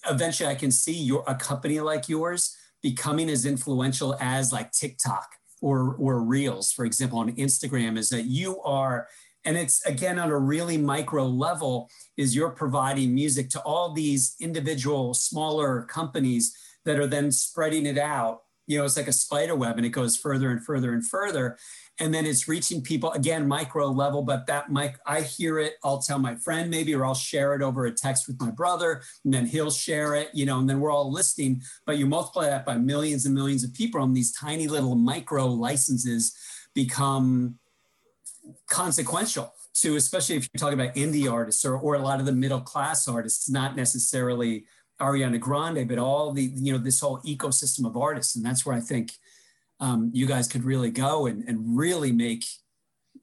[0.09, 5.27] eventually i can see your a company like yours becoming as influential as like tiktok
[5.61, 9.07] or or reels for example on instagram is that you are
[9.45, 14.35] and it's again on a really micro level is you're providing music to all these
[14.41, 18.43] individual smaller companies that are then spreading it out.
[18.67, 21.59] You know it's like a spider web and it goes further and further and further
[22.01, 25.99] and then it's reaching people again micro level but that mic i hear it i'll
[25.99, 29.33] tell my friend maybe or i'll share it over a text with my brother and
[29.33, 32.65] then he'll share it you know and then we're all listening but you multiply that
[32.65, 36.37] by millions and millions of people and these tiny little micro licenses
[36.75, 37.57] become
[38.69, 42.33] consequential to especially if you're talking about indie artists or, or a lot of the
[42.33, 44.65] middle class artists not necessarily
[45.01, 48.77] ariana grande but all the you know this whole ecosystem of artists and that's where
[48.77, 49.13] i think
[49.85, 52.45] um, you guys could really go and, and really make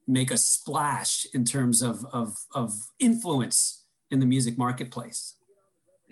[0.06, 5.36] make a splash in terms of, of of influence in the music marketplace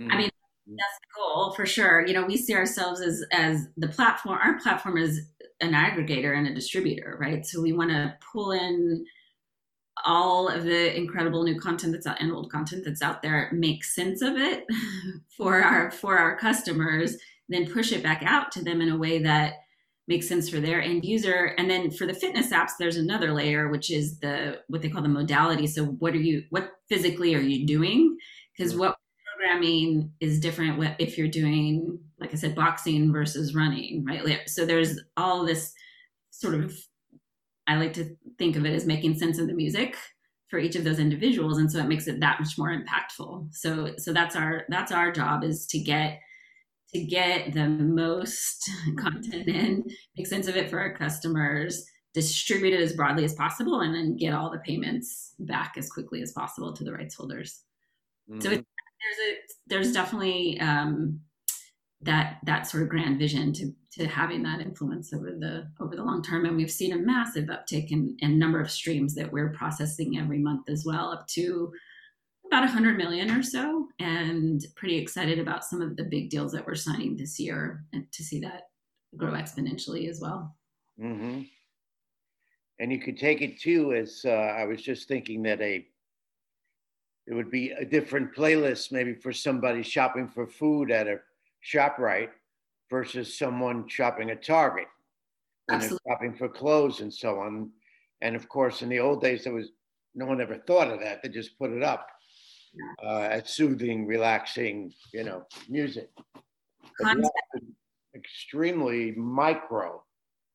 [0.08, 0.30] I mean,
[0.66, 2.06] that's the goal for sure.
[2.06, 4.38] You know, we see ourselves as as the platform.
[4.42, 5.26] Our platform is
[5.60, 7.44] an aggregator and a distributor, right?
[7.44, 9.04] So we want to pull in
[10.06, 13.84] all of the incredible new content that's out and old content that's out there, make
[13.84, 14.64] sense of it
[15.36, 17.16] for our for our customers,
[17.48, 19.54] then push it back out to them in a way that
[20.10, 21.54] makes sense for their end user.
[21.56, 25.02] And then for the fitness apps, there's another layer, which is the what they call
[25.02, 25.66] the modality.
[25.66, 28.18] So what are you what physically are you doing?
[28.52, 28.80] Because mm-hmm.
[28.80, 28.96] what
[29.40, 34.98] programming is different if you're doing like i said boxing versus running right so there's
[35.16, 35.72] all this
[36.30, 36.76] sort of
[37.66, 39.96] i like to think of it as making sense of the music
[40.48, 43.94] for each of those individuals and so it makes it that much more impactful so
[43.96, 46.20] so that's our that's our job is to get
[46.92, 49.84] to get the most content in
[50.16, 54.16] make sense of it for our customers distribute it as broadly as possible and then
[54.16, 57.62] get all the payments back as quickly as possible to the rights holders.
[58.28, 58.42] Mhm.
[58.42, 58.62] So there's
[59.28, 61.20] a there's definitely um,
[62.02, 66.04] that that sort of grand vision to to having that influence over the over the
[66.04, 69.52] long term, and we've seen a massive uptick in, in number of streams that we're
[69.52, 71.72] processing every month as well, up to
[72.50, 76.66] about 100 million or so, and pretty excited about some of the big deals that
[76.66, 78.70] we're signing this year, and to see that
[79.16, 80.56] grow exponentially as well.
[81.00, 81.42] mm-hmm.
[82.80, 85.86] And you could take it too as uh, I was just thinking that a
[87.26, 91.20] it would be a different playlist maybe for somebody shopping for food at a
[91.60, 92.30] shop ShopRite
[92.88, 94.88] versus someone shopping at Target
[95.68, 96.10] and then Absolutely.
[96.10, 97.70] shopping for clothes and so on.
[98.22, 99.70] And of course, in the old days, there was
[100.14, 101.22] no one ever thought of that.
[101.22, 102.08] They just put it up
[103.02, 106.08] uh, as soothing, relaxing, you know, music.
[106.98, 107.26] But Content.
[107.54, 107.60] yeah,
[108.14, 110.02] extremely micro.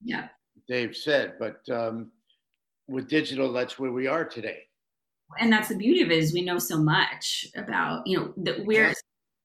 [0.04, 0.28] Yeah.
[0.68, 2.12] Dave said, but um,
[2.88, 4.60] with digital, that's where we are today.
[5.40, 8.64] and that's the beauty of it is we know so much about you know that
[8.66, 8.94] we're Yeah.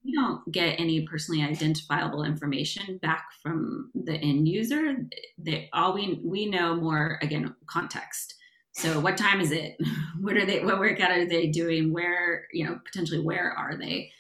[0.05, 4.97] we don't get any personally identifiable information back from the end user
[5.47, 8.35] that all we we know more again context
[8.73, 9.77] so what time is it?
[10.21, 11.95] What are they what workout are they doing?
[11.95, 14.13] Where you know potentially where are they?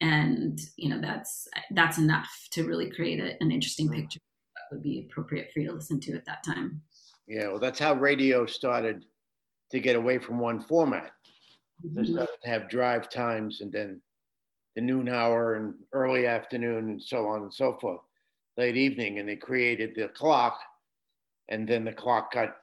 [0.00, 4.00] And you know that's that's enough to really create a, an interesting mm-hmm.
[4.00, 4.20] picture
[4.56, 6.80] that would be appropriate for you to listen to at that time.
[7.26, 9.04] Yeah, well, that's how radio started
[9.72, 11.12] to get away from one format.
[11.84, 12.14] They mm-hmm.
[12.14, 14.00] started to have drive times and then
[14.74, 18.00] the noon hour and early afternoon and so on and so forth,
[18.56, 20.58] late evening, and they created the clock.
[21.48, 22.56] And then the clock got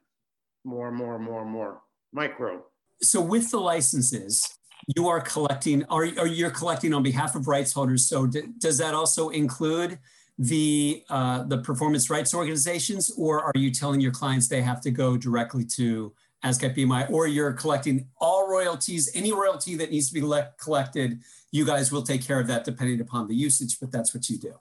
[0.64, 2.64] more and more and more and more micro.
[3.02, 4.58] So with the licenses,
[4.96, 8.06] you are collecting, are, are you're collecting on behalf of rights holders.
[8.08, 10.00] So d- does that also include
[10.38, 14.92] the uh, the performance rights organizations, or are you telling your clients they have to
[14.92, 16.14] go directly to
[16.46, 21.20] ASCAP BMI, or you're collecting all royalties, any royalty that needs to be le- collected,
[21.52, 24.38] you guys will take care of that depending upon the usage, but that's what you
[24.38, 24.54] do.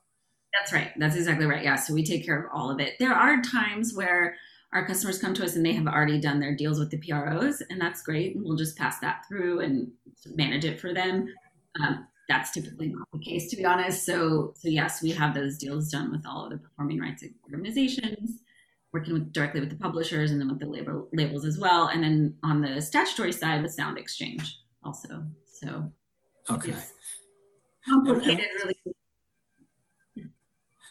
[0.59, 0.91] That's right.
[0.97, 1.63] That's exactly right.
[1.63, 1.77] Yeah.
[1.77, 2.95] So we take care of all of it.
[2.99, 4.35] There are times where
[4.73, 7.63] our customers come to us and they have already done their deals with the PROs,
[7.71, 8.35] and that's great.
[8.35, 9.91] And we'll just pass that through and
[10.35, 11.33] manage it for them.
[11.83, 14.05] Um, that's typically not the case, to be honest.
[14.05, 18.41] So, so yes, we have those deals done with all of the performing rights organizations,
[18.93, 21.89] working with, directly with the publishers and then with the label, labels as well.
[21.89, 25.25] And then on the statutory side, the Sound Exchange also.
[25.47, 25.91] So
[26.51, 26.75] Okay.
[27.87, 28.77] complicated, really.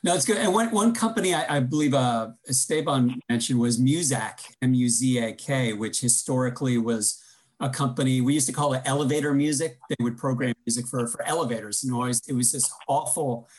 [0.07, 0.37] No, it's good.
[0.37, 6.77] And one, one company I, I believe uh, Esteban mentioned was Muzak, M-U-Z-A-K, which historically
[6.77, 7.21] was
[7.59, 9.77] a company, we used to call it elevator music.
[9.89, 13.49] They would program music for, for elevators always, it was this awful,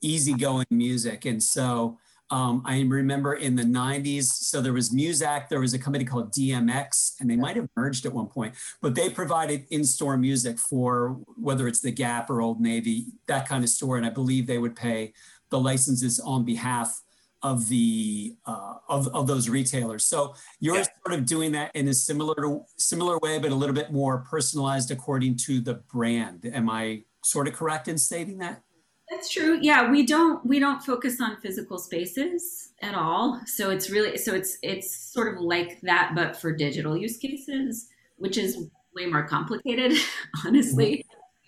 [0.00, 1.26] easygoing music.
[1.26, 1.98] And so
[2.30, 6.32] um, I remember in the 90s, so there was Muzak, there was a company called
[6.32, 11.18] DMX, and they might have merged at one point, but they provided in-store music for
[11.36, 13.98] whether it's the Gap or Old Navy, that kind of store.
[13.98, 15.12] And I believe they would pay
[15.50, 17.02] the licenses on behalf
[17.42, 20.04] of the uh, of, of those retailers.
[20.04, 20.86] So you're Yeah.
[21.06, 24.18] sort of doing that in a similar to, similar way, but a little bit more
[24.28, 26.44] personalized according to the brand.
[26.46, 28.62] Am I sort of correct in stating that?
[29.10, 29.58] That's true.
[29.62, 33.40] Yeah, we don't we don't focus on physical spaces at all.
[33.46, 37.88] So it's really so it's it's sort of like that, but for digital use cases,
[38.16, 39.96] which is way more complicated,
[40.44, 41.04] honestly.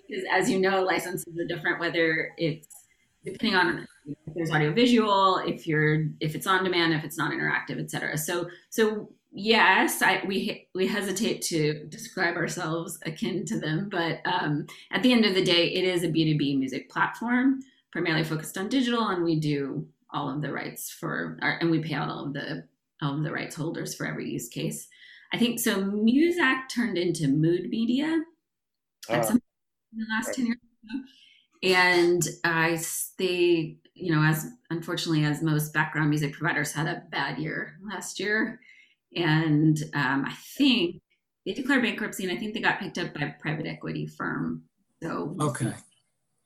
[0.09, 2.80] Because as you know, licenses are different whether it's
[3.25, 7.33] depending on if there's audio visual, if you're if it's on demand, if it's not
[7.33, 8.17] interactive, etc.
[8.19, 14.67] So so yes, I we we hesitate to describe ourselves akin to them, but um,
[14.91, 17.61] at the end of the day, it is a B2B music platform,
[17.93, 21.81] primarily focused on digital, and we do all of the rights for our, and we
[21.81, 22.67] pay out all of the
[23.03, 24.89] all of the rights holders for every use case.
[25.33, 25.83] I think so.
[25.83, 28.23] Muzak turned into Mood Media
[29.09, 29.37] at Uh, some
[29.93, 30.59] in the last ten years.
[31.63, 32.81] And I
[33.19, 38.21] they you know as unfortunately as most background music providers had a bad year last
[38.21, 38.61] year,
[39.15, 41.01] and um, I think
[41.45, 44.63] they declared bankruptcy, and I think they got picked up by a private equity firm.
[45.03, 45.37] So.
[45.41, 45.73] Okay.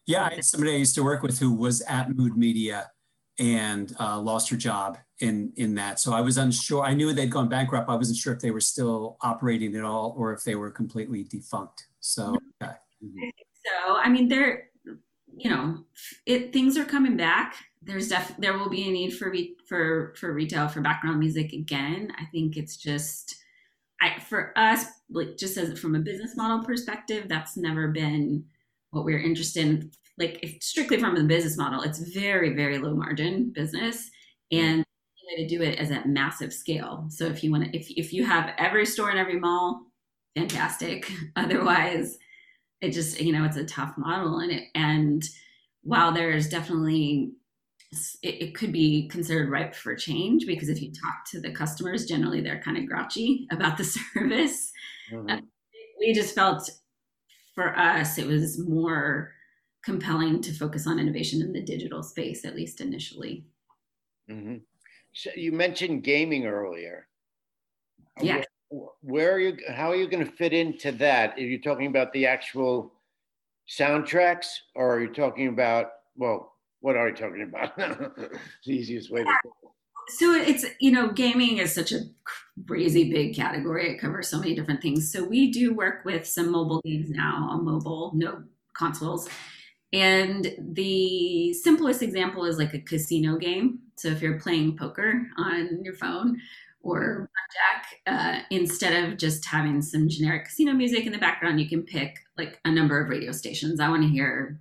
[0.07, 2.91] Yeah, I had somebody I used to work with who was at Mood Media
[3.39, 5.99] and uh, lost her job in in that.
[5.99, 6.85] So I was unsure.
[6.85, 7.89] I knew they'd gone bankrupt.
[7.89, 11.25] I wasn't sure if they were still operating at all or if they were completely
[11.25, 11.87] defunct.
[12.01, 12.75] So okay.
[13.03, 14.69] So I mean, there,
[15.37, 15.85] you know,
[16.27, 17.57] it things are coming back.
[17.83, 21.53] There's def there will be a need for re- for for retail for background music
[21.53, 22.13] again.
[22.19, 23.37] I think it's just,
[24.01, 28.45] I for us like just as from a business model perspective, that's never been
[28.91, 29.91] what we're interested in.
[30.19, 34.11] Like if strictly from the business model, it's very very low margin business,
[34.53, 34.85] and
[35.27, 37.07] way to do it is at massive scale.
[37.09, 39.83] So if you want to, if if you have every store in every mall,
[40.37, 41.11] fantastic.
[41.37, 42.19] Otherwise,
[42.85, 45.25] it just you know it's a tough model, and it and
[45.83, 47.33] while there's definitely
[48.23, 52.07] it, it could be considered ripe for change because if you talk to the customers,
[52.07, 54.73] generally they're kind of grouchy about the service.
[55.13, 55.43] Mhm.
[55.99, 56.69] We just felt
[57.55, 59.33] for us it was more
[59.85, 63.47] compelling to focus on innovation in the digital space, at least initially.
[64.29, 64.63] Mhm.
[65.13, 67.09] So you mentioned gaming earlier.
[68.21, 68.45] Yeah.
[69.03, 69.57] Where, are you?
[69.69, 71.37] How are you going to fit into that?
[71.37, 72.93] Are you talking about the actual
[73.69, 75.91] soundtracks, or are you talking about?
[76.17, 77.73] Well, what are you talking about?
[77.79, 79.31] it's the easiest way to.
[80.09, 82.01] so it's you know gaming is such a
[82.67, 86.51] crazy big category it covers so many different things so we do work with some
[86.51, 88.43] mobile games now on mobile no
[88.77, 89.29] consoles
[89.95, 95.83] and the simplest example is like a casino game so if you're playing poker on
[95.83, 96.39] your phone
[96.85, 101.69] or blackjack uh, instead of just having some generic casino music in the background you
[101.69, 103.81] can pick like a number of radio stations.
[103.81, 104.61] I want to hear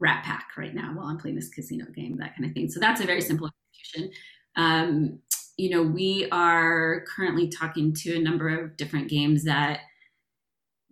[0.00, 2.68] rat pack right now while i'm playing this casino game that kind of thing.
[2.68, 4.12] So that's a very simple execution.
[4.56, 5.20] Um,
[5.56, 9.80] you know, we are currently talking to a number of different games that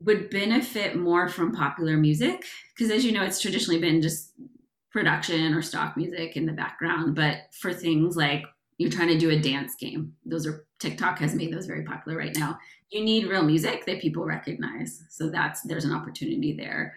[0.00, 2.44] would benefit more from popular music
[2.76, 4.32] because, as you know, it's traditionally been just
[4.92, 7.14] production or stock music in the background.
[7.14, 8.44] But for things like
[8.78, 12.16] you're trying to do a dance game, those are TikTok has made those very popular
[12.16, 12.58] right now.
[12.90, 16.94] You need real music that people recognize, so that's there's an opportunity there.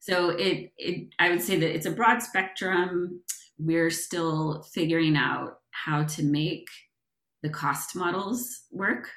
[0.00, 3.20] So it, it I would say that it's a broad spectrum.
[3.58, 6.68] We're still figuring out how to make
[7.42, 9.08] the cost models work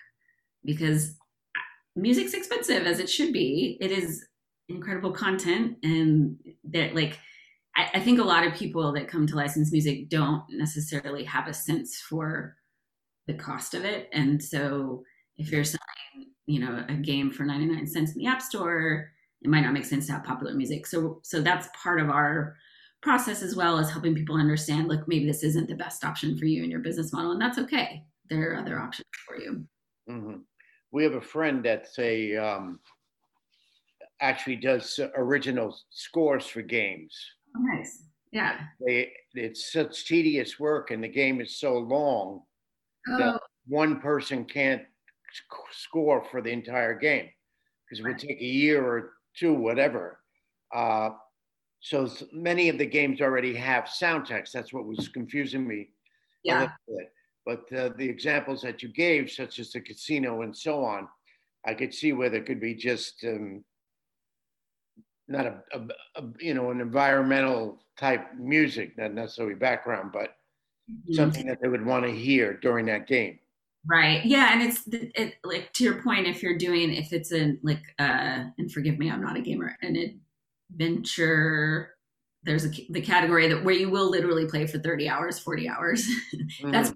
[0.63, 1.15] because
[1.95, 3.77] music's expensive as it should be.
[3.81, 4.25] It is
[4.69, 7.19] incredible content and that like
[7.75, 11.47] I, I think a lot of people that come to license music don't necessarily have
[11.47, 12.55] a sense for
[13.27, 14.09] the cost of it.
[14.11, 15.03] And so
[15.37, 19.09] if you're selling, you know, a game for 99 cents in the app store,
[19.41, 20.85] it might not make sense to have popular music.
[20.85, 22.55] So so that's part of our
[23.01, 26.45] process as well as helping people understand like maybe this isn't the best option for
[26.45, 29.67] you and your business model and that's okay there are other options for you
[30.09, 30.43] Mhm.
[30.91, 32.79] We have a friend that's a um,
[34.19, 37.15] actually does original scores for games.
[37.55, 42.41] Nice yeah They, it's such tedious work, and the game is so long.
[43.09, 44.83] oh, One person can't
[45.31, 47.29] sc- score for the entire game
[47.85, 50.19] because it would take a year or two, whatever.
[50.73, 51.11] Uh,
[51.79, 54.51] so many of the games already have soundtracks.
[54.51, 55.81] That's what was confusing me.
[55.81, 55.87] a
[56.43, 57.11] yeah little bit.
[57.45, 61.07] But uh, the examples that you gave, such as the casino and so on,
[61.65, 63.63] I could see where there could be just um,
[65.33, 65.87] not a, a,
[66.23, 70.37] a you know an environmental type music, not necessarily background, but
[70.87, 71.33] Mhm.
[71.33, 73.39] something that they would want to hear during that game.
[73.85, 77.57] right yeah and it's it, like to your point if you're doing if it's a
[77.63, 80.21] like uh and forgive me i'm not a gamer an
[80.71, 81.95] adventure
[82.43, 86.07] there's a the category that where you will literally play for 30 hours 40 hours
[86.71, 86.95] that's Mhm.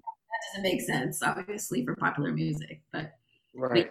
[0.54, 3.12] doesn't make sense obviously for popular music but
[3.54, 3.90] right.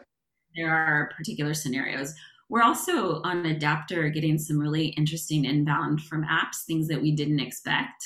[0.55, 2.13] there are particular scenarios
[2.49, 7.39] we're also on Adaptr getting some really interesting inbound from apps things that we didn't
[7.39, 8.03] expect.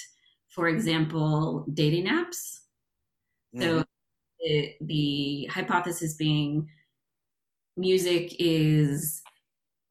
[0.49, 0.77] For mm-hmm.
[0.77, 2.59] example dating apps.
[3.57, 3.81] So mm-hmm.
[4.39, 6.67] the, the hypothesis being
[7.77, 9.21] music is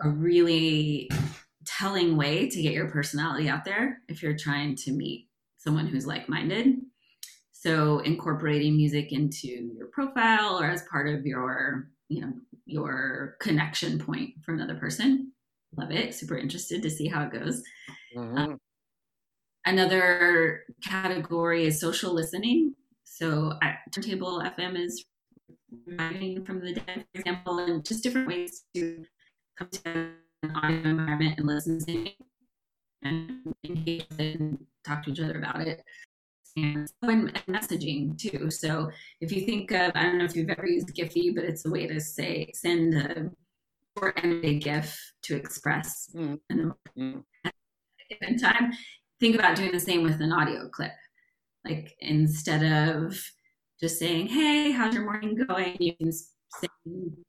[0.02, 1.10] a really
[1.66, 5.28] telling way to get your personality out there if you're trying to meet
[5.58, 6.76] someone who's like-minded.
[7.52, 12.32] So incorporating music into your profile or as part of your you know
[12.66, 15.32] your connection point for another person
[15.76, 17.62] love it super interested to see how it goes
[18.16, 18.58] Mhm.
[19.66, 22.74] Another category is social listening.
[23.04, 25.04] So I, Turntable FM is
[25.86, 29.04] reviving from the dead, for example, and just different ways to
[29.56, 29.82] come to
[30.42, 32.10] an audio environment and listen to
[33.02, 35.84] and engage and talk to each other about it.
[36.56, 38.50] And, and messaging too.
[38.50, 38.90] So
[39.20, 41.70] if you think of, I don't know if you've ever used Giphy, but it's a
[41.70, 43.30] way to say send a
[43.96, 46.40] short animated GIF to express Mhm.
[46.50, 46.74] an
[48.08, 48.72] given time,
[49.20, 50.92] think about doing the same with an audio clip.
[51.64, 53.16] Like instead of
[53.80, 56.68] just saying, "Hey, how's your morning going?" You can say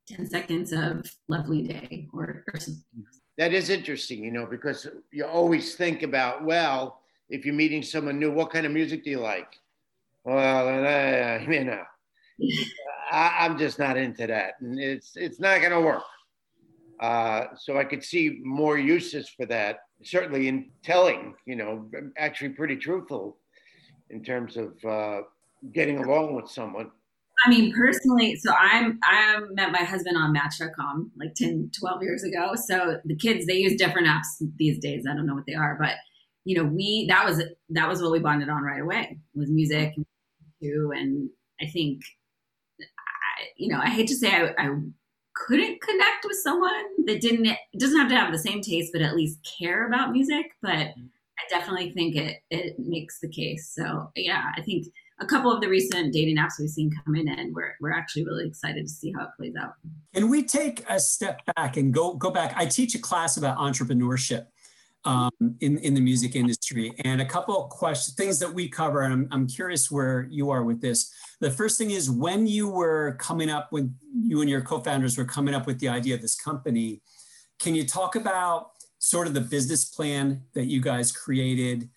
[0.07, 2.83] ten seconds of "lovely day" or, or something.
[3.37, 7.00] That is interesting, you know, because you always think about, well,
[7.31, 9.57] if you're meeting someone new, what kind of music do you like?
[10.23, 11.83] Well, uh, you know,
[13.11, 16.03] I, I'm just not into that, and it's it's not going to work.
[16.99, 19.79] Uh, so I could see more uses for that.
[20.03, 23.37] Certainly in telling, you know, actually pretty truthful
[24.11, 25.21] in terms of uh,
[25.73, 26.91] getting along with someone.
[27.45, 32.23] I mean, personally, so I'm I met my husband on Match.com like 10, 12 years
[32.23, 32.53] ago.
[32.55, 35.05] So the kids they use different apps these days.
[35.09, 35.95] I don't know what they are, but
[36.43, 39.93] you know, we that was that was what we bonded on right away was music
[40.61, 40.91] too.
[40.95, 41.29] And
[41.61, 42.01] I think,
[42.79, 44.69] I, you know, I hate to say I, I
[45.33, 49.01] couldn't connect with someone that didn't it doesn't have to have the same taste, but
[49.01, 50.47] at least care about music.
[50.61, 51.05] But mm-hmm.
[51.39, 53.71] I definitely think it it makes the case.
[53.73, 54.87] So yeah, I think
[55.19, 58.47] a couple of the recent dating apps we've seen coming in, we're, we're actually really
[58.47, 59.73] excited to see how it plays out.
[60.15, 62.53] Can we take a step back and go go back?
[62.57, 64.47] I teach a class about entrepreneurship
[65.05, 69.01] um, in in the music industry, and a couple of questions, things that we cover,
[69.01, 71.11] and I'm, I'm curious where you are with this.
[71.39, 75.25] The first thing is when you were coming up, when you and your co-founders were
[75.25, 77.01] coming up with the idea of this company,
[77.59, 81.89] can you talk about sort of the business plan that you guys created?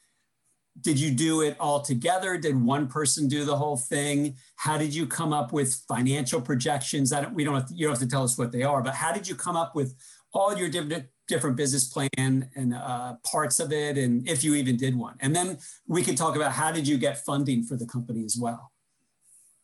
[0.81, 2.37] did you do it all together?
[2.37, 4.37] Did one person do the whole thing?
[4.57, 7.13] How did you come up with financial projections?
[7.13, 8.83] I don't, we don't have to, you don't have to tell us what they are,
[8.83, 9.95] but how did you come up with
[10.33, 14.77] all your different different business plan and uh, parts of it, and if you even
[14.77, 15.17] did one?
[15.21, 18.37] And then we could talk about how did you get funding for the company as
[18.39, 18.73] well.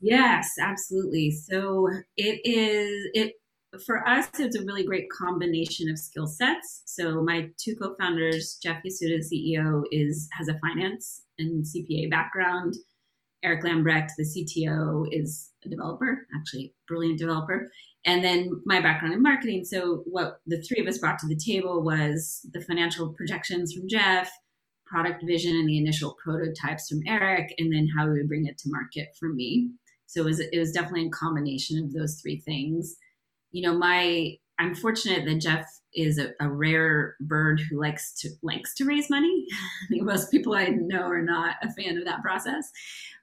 [0.00, 1.30] Yes, absolutely.
[1.30, 3.34] So it is it
[3.84, 6.82] for us, it's a really great combination of skill sets.
[6.86, 12.74] So my two co-founders, Jeff Yasuda, CEO, is has a finance and CPA background.
[13.42, 17.70] Eric Lambrecht, the CTO, is a developer, actually brilliant developer.
[18.04, 19.64] And then my background in marketing.
[19.64, 23.88] So what the three of us brought to the table was the financial projections from
[23.88, 24.30] Jeff,
[24.86, 28.58] product vision and the initial prototypes from Eric, and then how we would bring it
[28.58, 29.70] to market for me.
[30.06, 32.96] So it was, it was definitely a combination of those three things
[33.52, 38.28] you know, my I'm fortunate that Jeff is a, a, rare bird who likes to
[38.42, 39.46] likes to raise money.
[39.90, 42.70] most people I know are not a fan of that process,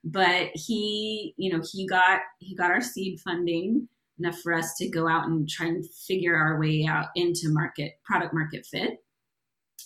[0.04, 3.88] but he, you know, he got he got our seed funding
[4.20, 7.94] enough for us to go out and try and figure our way out into market
[8.06, 9.04] product market fit.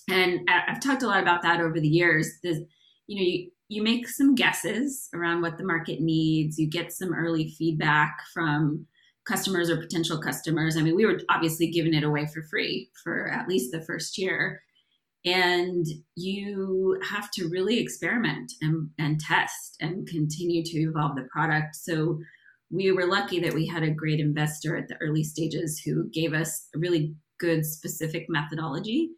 [0.10, 2.30] And I've talked a lot about that over the years.
[2.44, 2.66] The,
[3.08, 6.58] you know, you, you make some guesses around what the market needs.
[6.58, 8.88] You get some early feedback from
[9.26, 10.76] customers or potential customers.
[10.76, 14.18] I mean, we were obviously giving it away for free for at least the first
[14.18, 14.62] year.
[15.24, 21.76] And you have to really experiment and, and test and continue to evolve the product.
[21.76, 22.20] So
[22.72, 26.34] we were lucky that we had a great investor at the early stages who gave
[26.34, 29.10] us a really good specific methodology,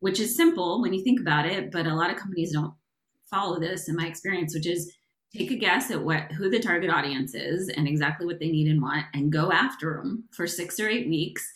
[0.00, 2.74] which is simple when you think about it, but a lot of companies don't
[3.30, 4.92] follow this in my experience, which is
[5.34, 8.68] take a guess at what who the target audience is and exactly what they need
[8.68, 11.48] and want and go after them for six or eight weeks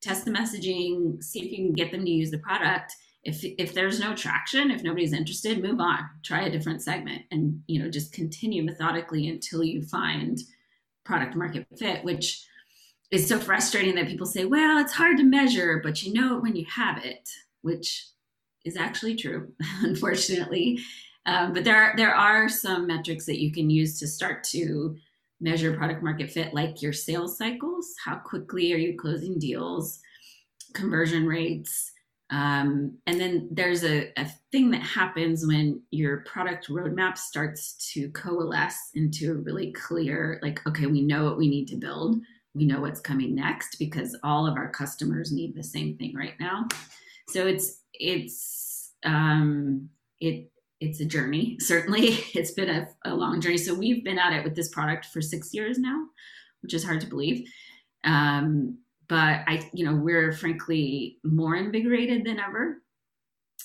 [0.00, 2.92] test the messaging see if you can get them to use the product.
[3.22, 7.62] If if there's no traction if nobody's interested move on try a different segment and
[7.68, 10.40] you know just continue methodically until you find
[11.04, 12.44] product market fit which
[13.10, 16.42] is so frustrating that people say well it's hard to measure but you know it
[16.42, 17.28] when you have it
[17.62, 18.06] which
[18.64, 20.78] is actually true unfortunately
[21.26, 24.96] um, but there are, there are some metrics that you can use to start to
[25.40, 27.94] measure product market fit, like your sales cycles.
[28.02, 30.00] How quickly are you closing deals?
[30.74, 31.92] Conversion rates.
[32.32, 38.08] Um, and then there's a, a thing that happens when your product roadmap starts to
[38.10, 42.16] coalesce into a really clear, like, okay, we know what we need to build.
[42.54, 46.34] We know what's coming next because all of our customers need the same thing right
[46.40, 46.68] now.
[47.28, 51.58] So it's, it's, um, it, it's a journey.
[51.60, 53.58] Certainly, it's been a, a, long journey.
[53.58, 56.06] So we've been at it with this product for six years now,
[56.62, 57.46] which is hard to believe.
[58.04, 58.78] Um,
[59.12, 62.78] but I, you know, we're frankly more invigorated than ever,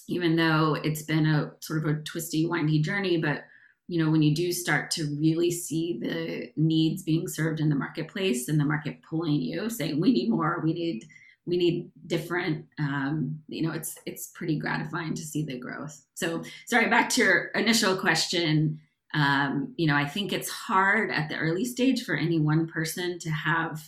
[0.10, 3.16] even though it's been a sort of a twisty, windy journey.
[3.16, 3.46] But
[3.88, 7.78] you know, when you do start to really see the needs being served in the
[7.78, 10.62] marketplace and the market pulling you, saying, "We need more.
[10.62, 11.08] We need."
[11.46, 16.44] we need different um, you know it's it's pretty gratifying to see the growth so
[16.66, 18.78] sorry back to your initial question
[19.14, 23.18] um, you know i think it's hard at the early stage for any one person
[23.18, 23.82] to have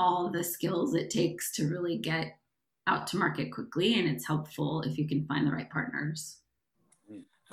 [0.00, 2.38] all the skills it takes to really get
[2.86, 6.38] out to market quickly and it's helpful if you can find the right partners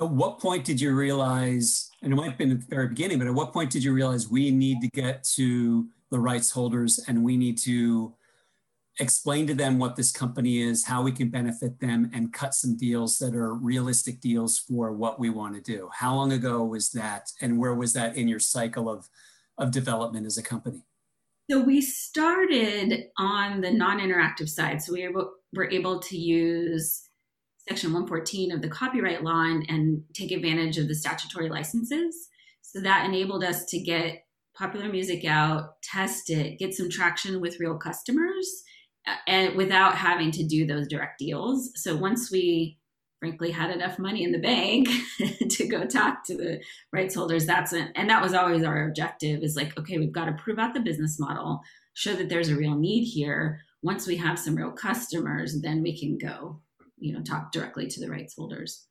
[0.00, 3.18] at what point did you realize and it might have been at the very beginning
[3.18, 6.98] but at what point did you realize we need to get to the rights holders
[7.06, 8.14] and we need to
[8.98, 12.76] explain to them what this company is, how we can benefit them, and cut some
[12.76, 15.88] deals that are realistic deals for what we want to do.
[15.94, 19.08] How long ago was that, and where was that in your cycle of,
[19.56, 20.82] of development as a company?
[21.50, 24.82] So we started on the non-interactive side.
[24.82, 25.08] So we
[25.54, 27.02] were able, to use
[27.66, 32.28] Section 114 of the copyright law and, and take advantage of the statutory licenses.
[32.60, 37.60] So that enabled us to get popular music out, test it, get some traction with
[37.60, 38.62] real customers,
[39.06, 41.70] uh, and without having to do those direct deals.
[41.76, 42.78] So once we
[43.20, 44.88] frankly had enough money in the bank
[45.50, 46.60] to go talk to the
[46.92, 50.26] rights holders that's it and that was always our objective is like okay we've got
[50.26, 51.60] to prove out the business model
[51.94, 55.98] show that there's a real need here once we have some real customers then we
[55.98, 56.60] can go
[56.96, 58.88] you know talk directly to the rights holders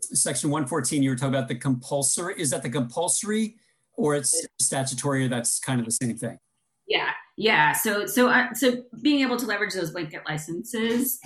[0.00, 2.34] Section 114, you were talking about the compulsory.
[2.38, 3.56] Is that the compulsory
[3.96, 6.38] or it's statutory or that's kind of the same thing?
[6.86, 7.72] Yeah, yeah.
[7.72, 11.18] So, so, uh, so being able to leverage those blanket licenses,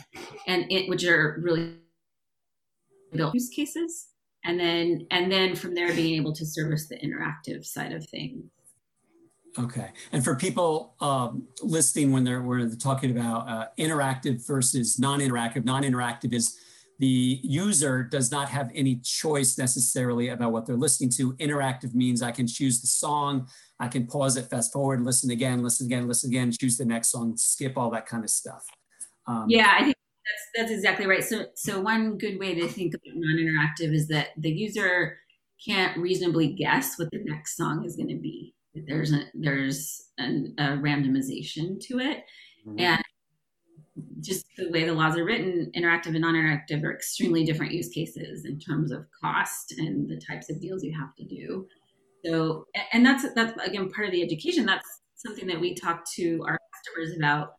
[0.46, 1.76] and it, which are really
[3.16, 4.08] built use cases,
[4.44, 8.44] and then and then from there being able to service the interactive side of things.
[9.58, 9.90] Okay.
[10.12, 15.64] And for people um, listening when they're, when they're talking about uh, interactive versus non-interactive,
[15.64, 16.58] non-interactive is
[16.98, 21.32] the user does not have any choice necessarily about what they're listening to.
[21.34, 23.48] Interactive means I can choose the song,
[23.80, 27.10] I can pause it, fast forward, listen again, listen again, listen again, choose the next
[27.10, 28.64] song, skip all that kind of stuff.
[29.26, 29.95] Um, yeah, I think
[30.26, 31.24] that's that's exactly right.
[31.24, 35.18] So so one good way to think about non-interactive is that the user
[35.64, 38.54] can't reasonably guess what the next song is going to be.
[38.74, 42.24] There's a there's an, a randomization to it,
[42.66, 42.78] mm-hmm.
[42.78, 43.02] and
[44.20, 48.44] just the way the laws are written, interactive and non-interactive are extremely different use cases
[48.44, 51.66] in terms of cost and the types of deals you have to do.
[52.24, 54.66] So, and that's that's again part of the education.
[54.66, 57.54] That's something that we talk to our customers about.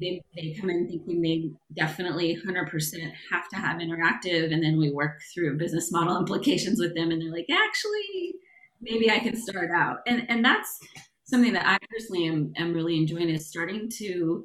[0.00, 4.90] They, they come in thinking they definitely 100% have to have interactive, and then we
[4.90, 8.34] work through business model implications with them, and they're like, actually,
[8.80, 9.98] maybe I can start out.
[10.06, 10.78] And and that's
[11.24, 14.44] something that I personally am, am really enjoying is starting to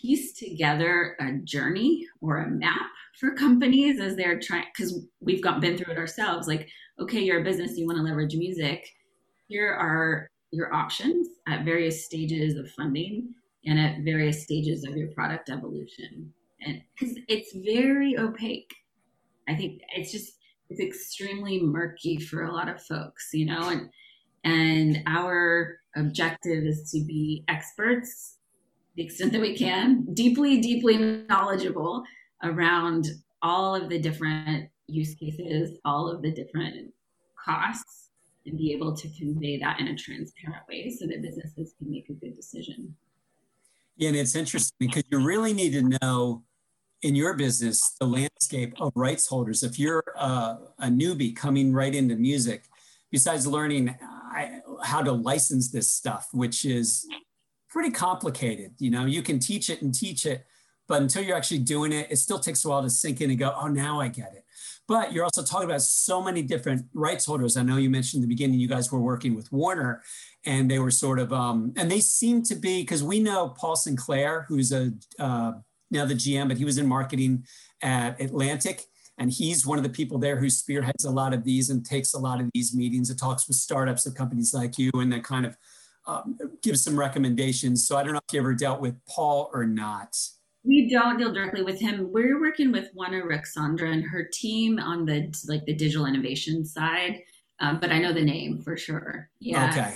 [0.00, 5.60] piece together a journey or a map for companies as they're trying because we've got
[5.60, 6.68] been through it ourselves like
[7.00, 8.86] okay you're a business you want to leverage music
[9.48, 15.08] here are your options at various stages of funding and at various stages of your
[15.08, 16.32] product evolution
[16.62, 18.74] and because it's very opaque
[19.48, 20.34] i think it's just
[20.70, 23.90] it's extremely murky for a lot of folks you know and
[24.44, 28.38] and our objective is to be experts
[28.98, 30.98] the extent that we can, deeply, deeply
[31.28, 32.02] knowledgeable
[32.42, 33.06] around
[33.42, 36.92] all of the different use cases, all of the different
[37.42, 38.08] costs,
[38.44, 42.08] and be able to convey that in a transparent way so that businesses can make
[42.08, 42.92] a good decision.
[44.00, 46.44] And it's interesting because you really need to know
[47.02, 49.62] in your business the landscape of rights holders.
[49.62, 52.64] If you're a, a newbie coming right into music,
[53.10, 53.94] besides learning
[54.82, 57.06] how to license this stuff, which is
[57.68, 58.72] pretty complicated.
[58.78, 60.46] You know, you can teach it and teach it,
[60.86, 63.38] but until you're actually doing it, it still takes a while to sink in and
[63.38, 64.44] go, oh, now I get it.
[64.88, 67.58] But you're also talking about so many different rights holders.
[67.58, 70.02] I know you mentioned in the beginning you guys were working with Warner,
[70.46, 73.76] and they were sort of, um, and they seem to be because we know Paul
[73.76, 75.52] Sinclair, who's a uh,
[75.90, 77.44] now the GM, but he was in marketing
[77.82, 78.84] at Atlantic,
[79.18, 82.14] and he's one of the people there who spearheads a lot of these and takes
[82.14, 85.20] a lot of these meetings and talks with startups and companies like you, and then
[85.20, 85.56] kind of
[86.06, 87.86] um, give some recommendations.
[87.86, 90.16] So I don't know if you ever dealt with Paul or not.
[90.68, 92.12] We don't deal directly with him.
[92.12, 97.22] We're working with Juana Rexandra and her team on the like the digital innovation side,
[97.60, 99.30] um, but I know the name for sure.
[99.40, 99.70] Yeah.
[99.70, 99.94] Okay.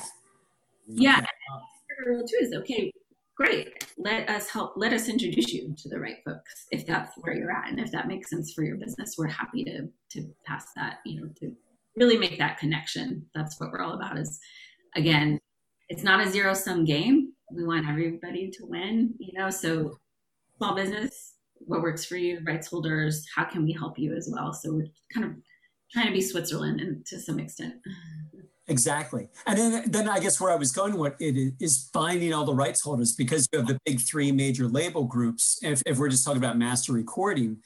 [0.89, 1.19] Yeah.
[1.19, 2.23] Okay.
[2.27, 2.93] Too is okay.
[3.37, 3.87] Great.
[3.99, 4.73] Let us help.
[4.77, 7.93] Let us introduce you to the right folks if that's where you're at, and if
[7.93, 10.99] that makes sense for your business, we're happy to to pass that.
[11.05, 11.55] You know, to
[11.97, 13.27] really make that connection.
[13.35, 14.19] That's what we're all about.
[14.19, 14.41] Is
[14.97, 15.39] again
[15.93, 17.35] it's not a zero sum game.
[17.51, 19.51] We want everybody to win, you know.
[19.51, 19.99] So,
[20.59, 24.53] small business, what works for you, rights holders, how can we help you as well?
[24.53, 25.33] So, we're kind of
[25.93, 27.75] trying to be Switzerland and to some extent.
[28.69, 29.29] Exactly.
[29.47, 32.55] And then, then I guess where I was going with it is finding all the
[32.55, 35.59] rights holders because you have the big three major label groups.
[35.63, 37.59] If, if we're just talking about master recording,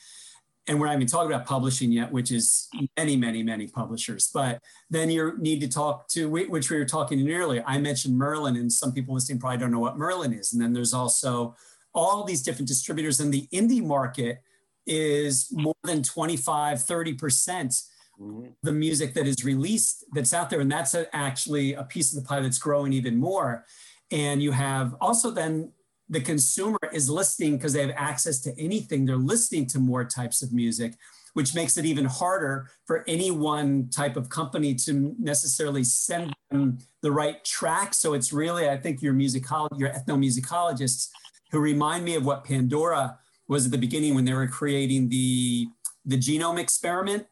[0.69, 4.31] and we're not even talking about publishing yet, which is many, many, many publishers.
[4.35, 4.61] But
[4.91, 7.63] then you need to talk to which we were talking in earlier.
[7.67, 10.53] I mentioned Merlin, and some people listening probably don't know what Merlin is.
[10.53, 11.55] And then there's also
[11.97, 14.43] all these different distributors, and the indie market
[14.87, 17.73] is more than 25, 30 percent
[18.21, 18.51] mm-hmm.
[18.63, 22.23] the music that is released that's out there, and that's a, actually a piece of
[22.23, 23.65] the pie that's growing even more.
[24.13, 25.73] And you have also then
[26.09, 29.05] the consumer is listening because they have access to anything.
[29.05, 30.95] They're listening to more types of music,
[31.35, 36.79] which makes it even harder for any one type of company to necessarily send them
[37.03, 37.93] the right track.
[37.95, 41.09] So it's really, I think, your musicolo- your ethnomusicologists
[41.53, 43.19] who remind me of what Pandora
[43.49, 45.67] was at the beginning when they were creating the
[46.05, 47.27] the genome experiment.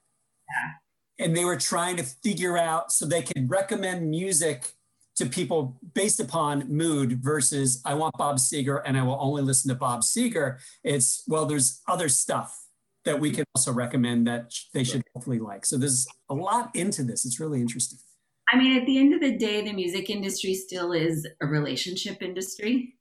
[0.48, 1.24] Yeah.
[1.26, 4.74] and they were trying to figure out so they could recommend music
[5.16, 9.68] to people based upon mood versus I want Bob Seger and I will only listen
[9.68, 10.58] to Bob Seger.
[10.82, 12.60] It's well, there's other stuff
[13.04, 15.64] that we can also recommend that they should hopefully like.
[15.66, 17.24] So there's a lot into this.
[17.24, 17.98] It's really interesting.
[18.50, 22.22] I mean, at the end of the day, the music industry still is a relationship
[22.22, 22.94] industry.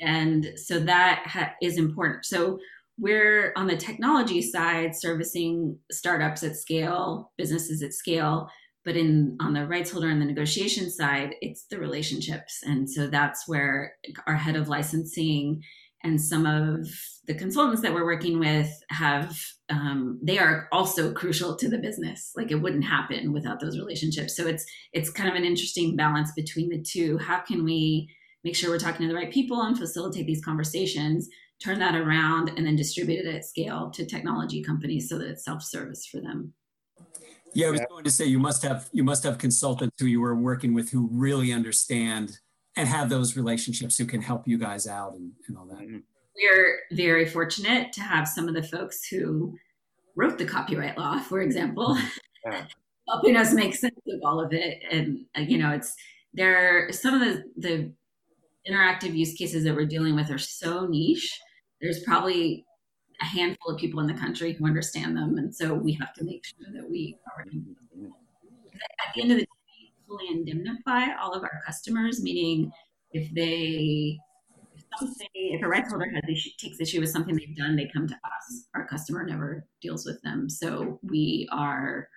[0.00, 2.24] And so that ha- is important.
[2.24, 2.58] So
[2.98, 8.48] we're on the technology side servicing startups at scale, businesses at scale,
[8.84, 12.60] but in on the rights holder and the negotiation side, it's the relationships.
[12.62, 13.92] And so that's where
[14.26, 15.62] our head of licensing
[16.04, 16.88] and some of
[17.26, 19.36] the consultants that we're working with have
[19.68, 24.36] um, they are also crucial to the business like it wouldn't happen without those relationships
[24.36, 28.08] so it's it's kind of an interesting balance between the two how can we
[28.48, 31.28] make sure we're talking to the right people and facilitate these conversations
[31.62, 35.44] turn that around and then distribute it at scale to technology companies so that it's
[35.44, 36.52] self-service for them
[37.54, 40.20] yeah i was going to say you must have you must have consultants who you
[40.20, 42.38] were working with who really understand
[42.78, 45.80] and have those relationships who can help you guys out and, and all that.
[45.80, 45.98] Mm-hmm.
[46.36, 49.58] We're very fortunate to have some of the folks who
[50.14, 51.98] wrote the copyright law, for example,
[52.46, 52.66] Yeah.
[53.08, 54.80] helping us make sense of all of it.
[54.92, 55.92] And uh, you know, it's
[56.32, 56.92] there.
[56.92, 57.92] Some of the the
[58.68, 61.40] interactive use cases that we're dealing with are so niche.
[61.80, 62.64] There's probably
[63.20, 66.24] a handful of people in the country who understand them, and so we have to
[66.24, 67.42] make sure that we are.
[67.42, 72.70] At the end of the day, fully indemnify all of our customers, meaning
[73.12, 74.18] if they
[74.76, 77.90] if something if a rights holder has issue, takes issue with something they've done, they
[77.92, 78.66] come to us.
[78.74, 82.08] Our customer never deals with them, so we are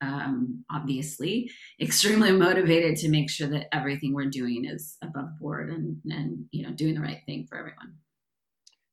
[0.00, 6.00] um, obviously extremely motivated to make sure that everything we're doing is above board and
[6.06, 7.98] and you know doing the right thing for everyone.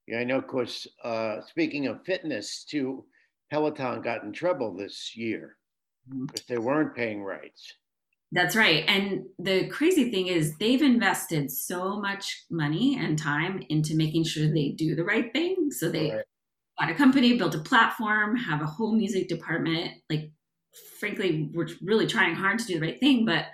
[0.07, 3.07] Yeah, I know, of course, uh, speaking of fitness, too,
[3.51, 5.57] Peloton got in trouble this year
[6.05, 6.27] Mhm.
[6.27, 7.73] because they weren't paying rights.
[8.31, 8.83] That's right.
[8.87, 14.47] And the crazy thing is, they've invested so much money and time into making sure
[14.51, 15.71] they do the right thing.
[15.71, 16.25] So they Right.
[16.79, 19.93] bought a company, built a platform, have a whole music department.
[20.09, 20.31] Like,
[20.99, 23.25] frankly, we're really trying hard to do the right thing.
[23.25, 23.45] But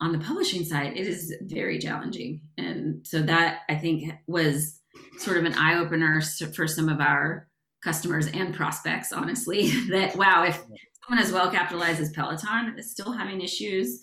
[0.00, 2.42] on the publishing side, it is very challenging.
[2.56, 4.80] And so that I think was
[5.18, 6.20] sort of an eye opener
[6.54, 7.48] for some of our
[7.82, 13.12] customers and prospects, honestly, that wow, if someone as well capitalized as Peloton is still
[13.12, 14.00] having issues,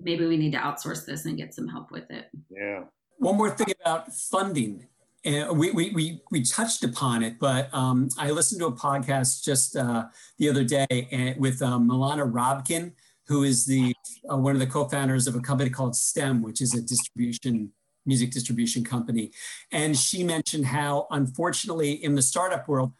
[0.00, 2.26] maybe we need to outsource this and get some help with it.
[2.50, 2.84] Yeah.
[3.18, 4.86] One more thing about funding.
[5.26, 9.42] Uh, we, we, we, we touched upon it, but um, I listened to a podcast
[9.42, 10.04] just uh,
[10.38, 12.92] the other day and, with um, Milana Rabkin,
[13.26, 13.92] who is the
[14.30, 17.72] uh, one of the co-founders of a company called STEM, which is a distribution
[18.04, 19.32] music distribution company.
[19.72, 22.92] And she mentioned how, unfortunately, in the startup world,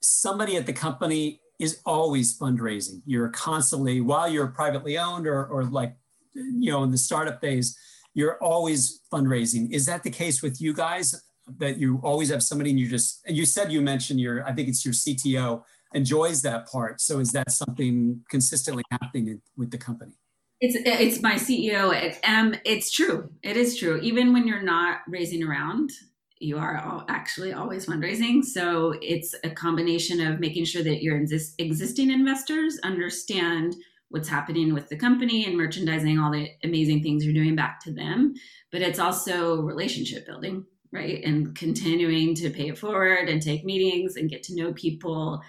[0.00, 3.02] somebody at the company is always fundraising.
[3.04, 5.96] You're constantly, while you're privately owned or, or like,
[6.34, 7.76] you know, in the startup phase,
[8.14, 9.70] you're always fundraising.
[9.70, 11.14] Is that the case with you guys?
[11.58, 14.52] That you always have somebody and you just, and you said you mentioned your, I
[14.52, 15.62] think it's your CTO
[15.94, 17.00] enjoys that part.
[17.00, 20.12] So is that something consistently happening with the company?
[20.60, 21.92] It's it's my CEO.
[21.92, 23.30] It, um, it's true.
[23.42, 23.98] It is true.
[24.00, 25.90] Even when you're not raising around,
[26.38, 28.44] you are all actually always fundraising.
[28.44, 33.74] So it's a combination of making sure that your exist, existing investors understand
[34.10, 37.92] what's happening with the company and merchandising all the amazing things you're doing back to
[37.92, 38.34] them.
[38.70, 41.22] But it's also relationship building, right?
[41.24, 45.42] And continuing to pay it forward and take meetings and get to know people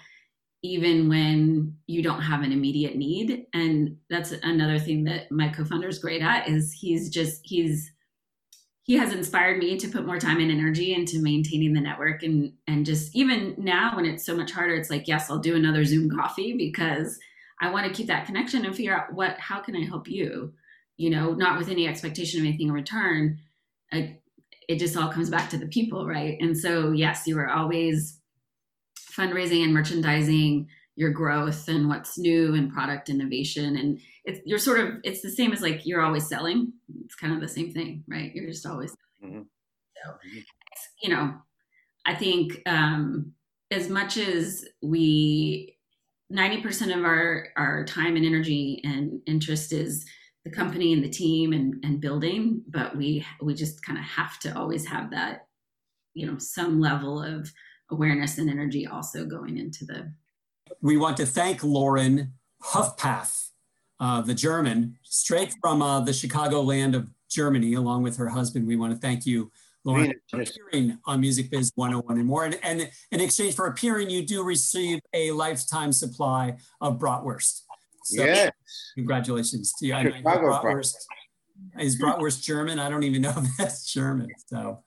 [0.62, 3.44] even when you don't have an immediate need.
[3.52, 7.92] And that's another thing that my co-founder is great at is he's just he's
[8.84, 12.52] he has inspired me to put more time and energy into maintaining the network and
[12.66, 15.84] and just even now when it's so much harder it's like yes i'll do another
[15.84, 17.18] zoom coffee because
[17.60, 20.52] i want to keep that connection and figure out what how can i help you?
[20.96, 23.38] You know not with any expectation of anything in return.
[23.92, 24.18] I,
[24.68, 26.36] it just all comes back to the people right?
[26.40, 28.20] And so yes you are always
[29.16, 33.76] fundraising and merchandising your growth and what's new and product innovation.
[33.76, 36.72] And it's you're sort of it's the same as like you're always selling.
[37.04, 38.32] It's kind of the same thing right?
[38.34, 38.94] You're just always
[39.24, 39.46] Mhm.
[40.04, 40.10] so
[41.02, 41.34] you know
[42.04, 43.32] i think um
[43.70, 45.76] as much as we
[46.32, 50.04] 90% of our our time and energy and interest is
[50.44, 54.38] the company and the team and and building but we we just kind of have
[54.38, 55.46] to always have that
[56.12, 57.50] you know some level of
[57.90, 60.12] awareness and energy also going into the
[60.80, 62.32] We want to thank Lauren
[62.62, 63.50] Pufpaf,
[64.00, 68.66] uh, the German, straight from uh, the Chicago land of Germany, along with her husband.
[68.66, 69.50] We want to thank you,
[69.84, 72.44] Lauren, for appearing on Music Biz 101 and more.
[72.44, 77.62] And, and in exchange for appearing, you do receive a lifetime supply of bratwurst
[78.04, 78.52] So yes.
[78.94, 79.94] congratulations to you.
[79.94, 80.94] I know your Chicago bratwurst
[81.78, 82.78] is bratwurst German.
[82.78, 84.28] I don't even know if that's German.
[84.46, 84.82] So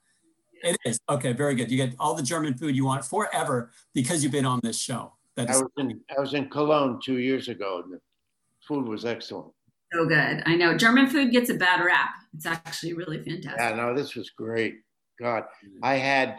[0.62, 0.98] it is.
[1.08, 1.70] Okay, very good.
[1.70, 5.12] You get all the German food you want forever because you've been on this show.
[5.36, 8.00] That I is was in I was in Cologne two years ago, and the
[8.66, 9.52] food was excellent.
[9.92, 10.42] So good.
[10.44, 12.10] I know German food gets a bad rap.
[12.34, 13.58] It's actually really fantastic.
[13.58, 14.80] Yeah, no, this was great.
[15.20, 15.44] God,
[15.82, 16.38] I had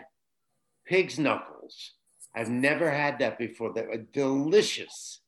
[0.85, 1.93] pig's knuckles.
[2.35, 3.73] I've never had that before.
[3.73, 5.21] That were delicious,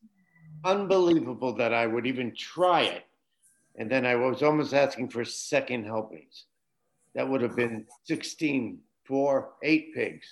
[0.63, 3.03] unbelievable that I would even try it.
[3.77, 6.45] And then I was almost asking for second helpings.
[7.15, 10.27] That would have been 16, four, eight pigs.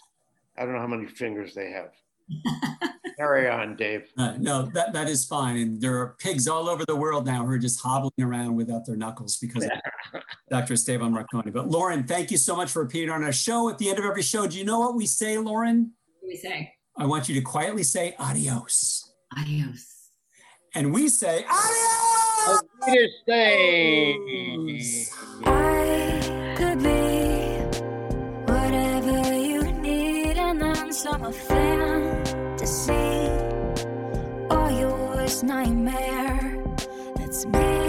[0.57, 1.91] I don't know how many fingers they have.
[3.17, 4.07] Carry on, Dave.
[4.17, 5.57] Uh, no, that, that is fine.
[5.57, 8.85] And there are pigs all over the world now who are just hobbling around without
[8.85, 9.71] their knuckles because of
[10.49, 10.75] Dr.
[10.75, 11.51] Esteban Marcone.
[11.51, 13.69] But Lauren, thank you so much for appearing on our show.
[13.69, 15.91] At the end of every show, do you know what we say, Lauren?
[16.19, 16.73] What do we say?
[16.95, 19.11] I want you to quietly say adios.
[19.37, 19.98] Adios.
[20.75, 22.61] And we say adios.
[22.85, 25.09] Peter oh.
[25.45, 27.59] I could be
[28.51, 32.93] whatever you need, and then some of fantasy
[34.51, 36.63] or your worst nightmare.
[37.17, 37.88] Let's make